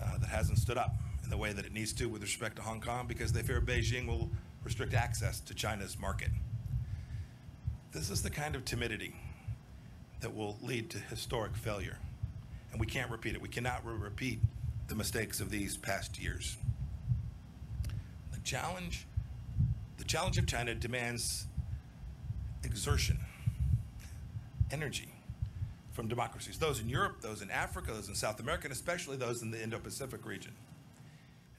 uh, 0.04 0.18
that 0.18 0.30
hasn't 0.30 0.58
stood 0.58 0.78
up 0.78 0.96
in 1.24 1.30
the 1.30 1.38
way 1.38 1.54
that 1.54 1.66
it 1.66 1.74
needs 1.74 1.94
to 1.94 2.06
with 2.08 2.22
respect 2.22 2.56
to 2.56 2.62
Hong 2.62 2.82
Kong 2.82 3.06
because 3.08 3.32
they 3.32 3.42
fear 3.42 3.62
Beijing 3.62 4.08
will 4.08 4.30
restrict 4.64 4.94
access 4.94 5.40
to 5.42 5.54
China's 5.54 5.98
market. 6.00 6.30
This 7.92 8.10
is 8.10 8.22
the 8.22 8.30
kind 8.30 8.56
of 8.56 8.66
timidity 8.66 9.16
that 10.22 10.36
will 10.36 10.58
lead 10.62 10.90
to 10.92 11.00
historic 11.00 11.56
failure. 11.56 11.98
And 12.72 12.80
we 12.80 12.86
can't 12.86 13.10
repeat 13.10 13.36
it. 13.36 13.42
We 13.42 13.48
cannot 13.48 13.86
re- 13.86 13.96
repeat 13.96 14.40
the 14.88 14.96
mistakes 14.96 15.40
of 15.40 15.50
these 15.50 15.78
past 15.78 16.20
years. 16.20 16.58
The 18.32 18.40
challenge, 18.40 19.06
the 19.98 20.04
challenge 20.04 20.38
of 20.38 20.46
China 20.46 20.76
demands 20.76 21.48
exertion, 22.64 23.20
energy 24.72 25.14
from 26.00 26.08
democracies, 26.08 26.58
those 26.58 26.80
in 26.80 26.88
Europe, 26.88 27.20
those 27.20 27.42
in 27.42 27.52
Africa, 27.52 27.92
those 27.92 28.08
in 28.08 28.16
South 28.16 28.40
America, 28.40 28.64
and 28.64 28.72
especially 28.72 29.18
those 29.18 29.42
in 29.42 29.52
the 29.52 29.62
Indo 29.62 29.78
Pacific 29.80 30.26
region. 30.26 30.54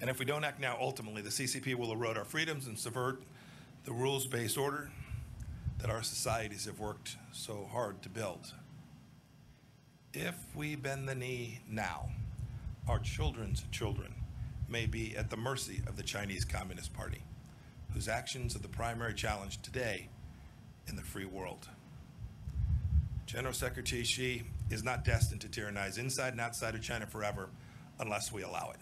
And 0.00 0.08
if 0.08 0.18
we 0.18 0.24
don't 0.24 0.44
act 0.44 0.58
now, 0.58 0.78
ultimately, 0.80 1.20
the 1.20 1.28
CCP 1.28 1.74
will 1.74 1.92
erode 1.92 2.16
our 2.16 2.24
freedoms 2.24 2.66
and 2.66 2.78
subvert 2.78 3.22
the 3.84 3.92
rules 3.92 4.26
based 4.26 4.56
order 4.56 4.90
that 5.76 5.90
our 5.90 6.02
societies 6.02 6.64
have 6.64 6.80
worked 6.80 7.18
so 7.32 7.68
hard 7.70 8.00
to 8.00 8.08
build. 8.08 8.54
If 10.14 10.36
we 10.54 10.74
bend 10.74 11.06
the 11.06 11.14
knee 11.14 11.60
now, 11.68 12.08
our 12.88 12.98
children's 12.98 13.62
children 13.70 14.14
may 14.70 14.86
be 14.86 15.14
at 15.18 15.28
the 15.28 15.36
mercy 15.36 15.82
of 15.86 15.98
the 15.98 16.02
Chinese 16.02 16.46
Communist 16.46 16.94
Party, 16.94 17.24
whose 17.92 18.08
actions 18.08 18.56
are 18.56 18.60
the 18.60 18.68
primary 18.68 19.12
challenge 19.12 19.60
today 19.60 20.08
in 20.86 20.96
the 20.96 21.02
free 21.02 21.26
world. 21.26 21.68
General 23.30 23.54
Secretary 23.54 24.02
Xi 24.02 24.42
is 24.70 24.82
not 24.82 25.04
destined 25.04 25.40
to 25.42 25.48
tyrannize 25.48 25.98
inside 25.98 26.32
and 26.32 26.40
outside 26.40 26.74
of 26.74 26.82
China 26.82 27.06
forever 27.06 27.48
unless 28.00 28.32
we 28.32 28.42
allow 28.42 28.72
it. 28.74 28.80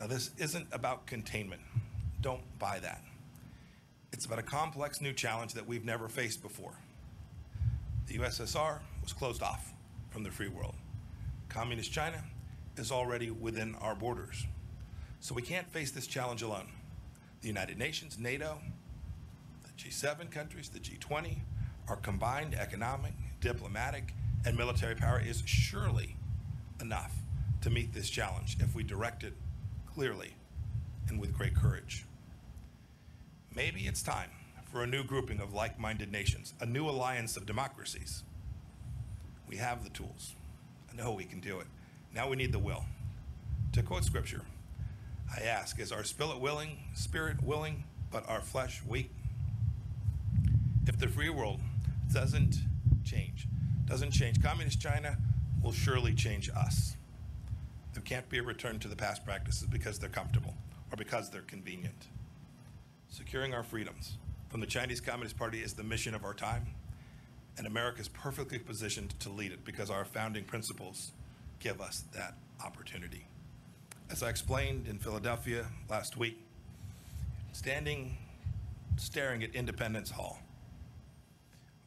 Now, 0.00 0.08
this 0.08 0.32
isn't 0.36 0.66
about 0.72 1.06
containment. 1.06 1.62
Don't 2.22 2.42
buy 2.58 2.80
that. 2.80 3.04
It's 4.12 4.26
about 4.26 4.40
a 4.40 4.42
complex 4.42 5.00
new 5.00 5.12
challenge 5.12 5.54
that 5.54 5.64
we've 5.64 5.84
never 5.84 6.08
faced 6.08 6.42
before. 6.42 6.72
The 8.08 8.18
USSR 8.18 8.80
was 9.00 9.12
closed 9.12 9.44
off 9.44 9.72
from 10.10 10.24
the 10.24 10.32
free 10.32 10.48
world. 10.48 10.74
Communist 11.48 11.92
China 11.92 12.24
is 12.76 12.90
already 12.90 13.30
within 13.30 13.76
our 13.76 13.94
borders. 13.94 14.44
So 15.20 15.36
we 15.36 15.42
can't 15.42 15.70
face 15.70 15.92
this 15.92 16.08
challenge 16.08 16.42
alone. 16.42 16.66
The 17.42 17.46
United 17.46 17.78
Nations, 17.78 18.18
NATO, 18.18 18.58
the 19.62 19.70
G7 19.80 20.32
countries, 20.32 20.68
the 20.68 20.80
G20, 20.80 21.42
our 21.88 21.96
combined 21.96 22.54
economic, 22.54 23.12
diplomatic, 23.40 24.14
and 24.44 24.56
military 24.56 24.94
power 24.94 25.20
is 25.20 25.42
surely 25.46 26.16
enough 26.80 27.14
to 27.60 27.70
meet 27.70 27.92
this 27.92 28.10
challenge 28.10 28.56
if 28.60 28.74
we 28.74 28.82
direct 28.82 29.22
it 29.22 29.34
clearly 29.86 30.34
and 31.08 31.20
with 31.20 31.36
great 31.36 31.54
courage. 31.54 32.06
Maybe 33.54 33.82
it's 33.82 34.02
time 34.02 34.30
for 34.70 34.82
a 34.82 34.86
new 34.86 35.04
grouping 35.04 35.40
of 35.40 35.52
like 35.52 35.78
minded 35.78 36.10
nations, 36.10 36.54
a 36.60 36.66
new 36.66 36.88
alliance 36.88 37.36
of 37.36 37.46
democracies. 37.46 38.22
We 39.46 39.56
have 39.56 39.84
the 39.84 39.90
tools. 39.90 40.34
I 40.90 40.96
know 40.96 41.12
we 41.12 41.24
can 41.24 41.40
do 41.40 41.60
it. 41.60 41.66
Now 42.14 42.28
we 42.28 42.36
need 42.36 42.52
the 42.52 42.58
will. 42.58 42.84
To 43.72 43.82
quote 43.82 44.04
scripture, 44.04 44.42
I 45.34 45.42
ask, 45.42 45.78
is 45.78 45.92
our 45.92 46.04
spirit 46.04 46.40
willing, 46.40 46.78
spirit 46.94 47.42
willing, 47.42 47.84
but 48.10 48.28
our 48.28 48.40
flesh 48.40 48.82
weak? 48.86 49.10
If 50.86 50.98
the 50.98 51.08
free 51.08 51.30
world 51.30 51.60
doesn't 52.12 52.56
change, 53.04 53.48
doesn't 53.86 54.10
change, 54.10 54.42
communist 54.42 54.80
China 54.80 55.16
will 55.62 55.72
surely 55.72 56.14
change 56.14 56.50
us. 56.50 56.96
There 57.94 58.02
can't 58.02 58.28
be 58.28 58.38
a 58.38 58.42
return 58.42 58.78
to 58.80 58.88
the 58.88 58.96
past 58.96 59.24
practices 59.24 59.68
because 59.68 59.98
they're 59.98 60.08
comfortable 60.08 60.54
or 60.90 60.96
because 60.96 61.30
they're 61.30 61.42
convenient. 61.42 62.08
Securing 63.08 63.54
our 63.54 63.62
freedoms 63.62 64.18
from 64.48 64.60
the 64.60 64.66
Chinese 64.66 65.00
Communist 65.00 65.36
Party 65.36 65.60
is 65.60 65.74
the 65.74 65.82
mission 65.82 66.14
of 66.14 66.24
our 66.24 66.34
time, 66.34 66.66
and 67.56 67.66
America 67.66 68.00
is 68.00 68.08
perfectly 68.08 68.58
positioned 68.58 69.18
to 69.20 69.28
lead 69.30 69.52
it 69.52 69.64
because 69.64 69.90
our 69.90 70.04
founding 70.04 70.44
principles 70.44 71.12
give 71.60 71.80
us 71.80 72.04
that 72.14 72.34
opportunity. 72.64 73.26
As 74.10 74.22
I 74.22 74.28
explained 74.28 74.86
in 74.86 74.98
Philadelphia 74.98 75.66
last 75.88 76.16
week, 76.16 76.38
standing 77.52 78.16
staring 78.96 79.42
at 79.42 79.54
Independence 79.54 80.10
Hall, 80.10 80.38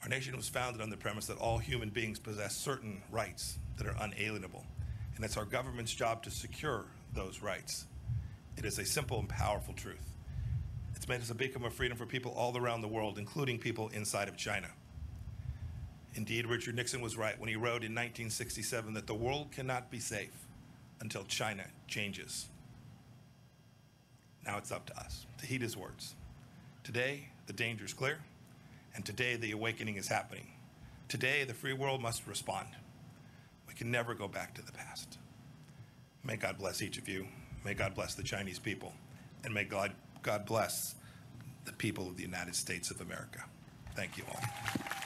our 0.06 0.10
nation 0.10 0.38
was 0.38 0.48
founded 0.48 0.84
on 0.84 0.92
the 0.92 0.98
premise 0.98 1.26
that 1.26 1.40
all 1.40 1.58
human 1.58 1.90
beings 1.90 2.20
possess 2.20 2.56
certain 2.56 3.02
rights 3.10 3.58
that 3.78 3.88
are 3.88 3.96
unalienable, 4.02 4.64
and 5.16 5.26
it's 5.26 5.36
our 5.36 5.46
government's 5.46 5.96
job 5.96 6.22
to 6.22 6.30
secure 6.30 6.86
those 7.16 7.42
rights. 7.42 7.88
It 8.56 8.66
is 8.66 8.78
a 8.78 8.86
simple 8.86 9.18
and 9.18 9.28
powerful 9.28 9.74
truth. 9.74 10.16
It's 10.96 11.08
made 11.08 11.22
us 11.22 11.32
a 11.32 11.34
beacon 11.34 11.66
of 11.66 11.74
freedom 11.74 11.98
for 11.98 12.06
people 12.06 12.34
all 12.34 12.56
around 12.56 12.82
the 12.82 12.88
world, 12.88 13.18
including 13.18 13.58
people 13.58 13.88
inside 13.96 14.28
of 14.28 14.38
China. 14.38 14.68
Indeed, 16.14 16.46
Richard 16.46 16.76
Nixon 16.76 17.02
was 17.02 17.18
right 17.18 17.40
when 17.40 17.50
he 17.50 17.56
wrote 17.56 17.82
in 17.84 17.92
1967 17.96 18.94
that 18.94 19.08
the 19.08 19.16
world 19.16 19.52
cannot 19.52 19.90
be 19.90 20.00
safe 20.00 20.46
until 21.02 21.24
China 21.24 21.64
changes. 21.88 22.46
Now 24.46 24.60
it's 24.60 24.72
up 24.72 24.86
to 24.86 24.98
us 25.00 25.26
to 25.40 25.48
heed 25.48 25.64
his 25.64 25.76
words. 25.76 26.14
Today, 26.84 27.30
the 27.48 27.54
danger 27.54 27.86
is 27.86 27.94
clear, 27.94 28.20
and 28.96 29.06
today 29.06 29.36
the 29.36 29.52
awakening 29.52 29.98
is 29.98 30.08
happening. 30.08 30.48
Today, 31.08 31.44
the 31.44 31.54
free 31.54 31.74
world 31.74 32.02
must 32.02 32.26
respond. 32.26 32.68
We 33.68 33.76
can 33.76 33.92
never 33.92 34.16
go 34.16 34.28
back 34.28 34.56
to 34.56 34.66
the 34.66 34.72
past. 34.72 35.20
May 36.24 36.36
God 36.36 36.58
bless 36.58 36.82
each 36.82 36.98
of 36.98 37.08
you. 37.08 37.28
May 37.64 37.76
God 37.76 37.94
bless 37.94 38.16
the 38.16 38.24
Chinese 38.24 38.58
people. 38.58 38.94
And 39.44 39.54
may 39.54 39.66
God, 39.66 39.92
God 40.24 40.46
bless 40.46 40.96
the 41.66 41.74
people 41.74 42.08
of 42.08 42.18
the 42.18 42.24
United 42.24 42.56
States 42.56 42.90
of 42.90 43.02
America. 43.02 43.44
Thank 43.96 44.18
you 44.18 44.24
all. 44.30 45.05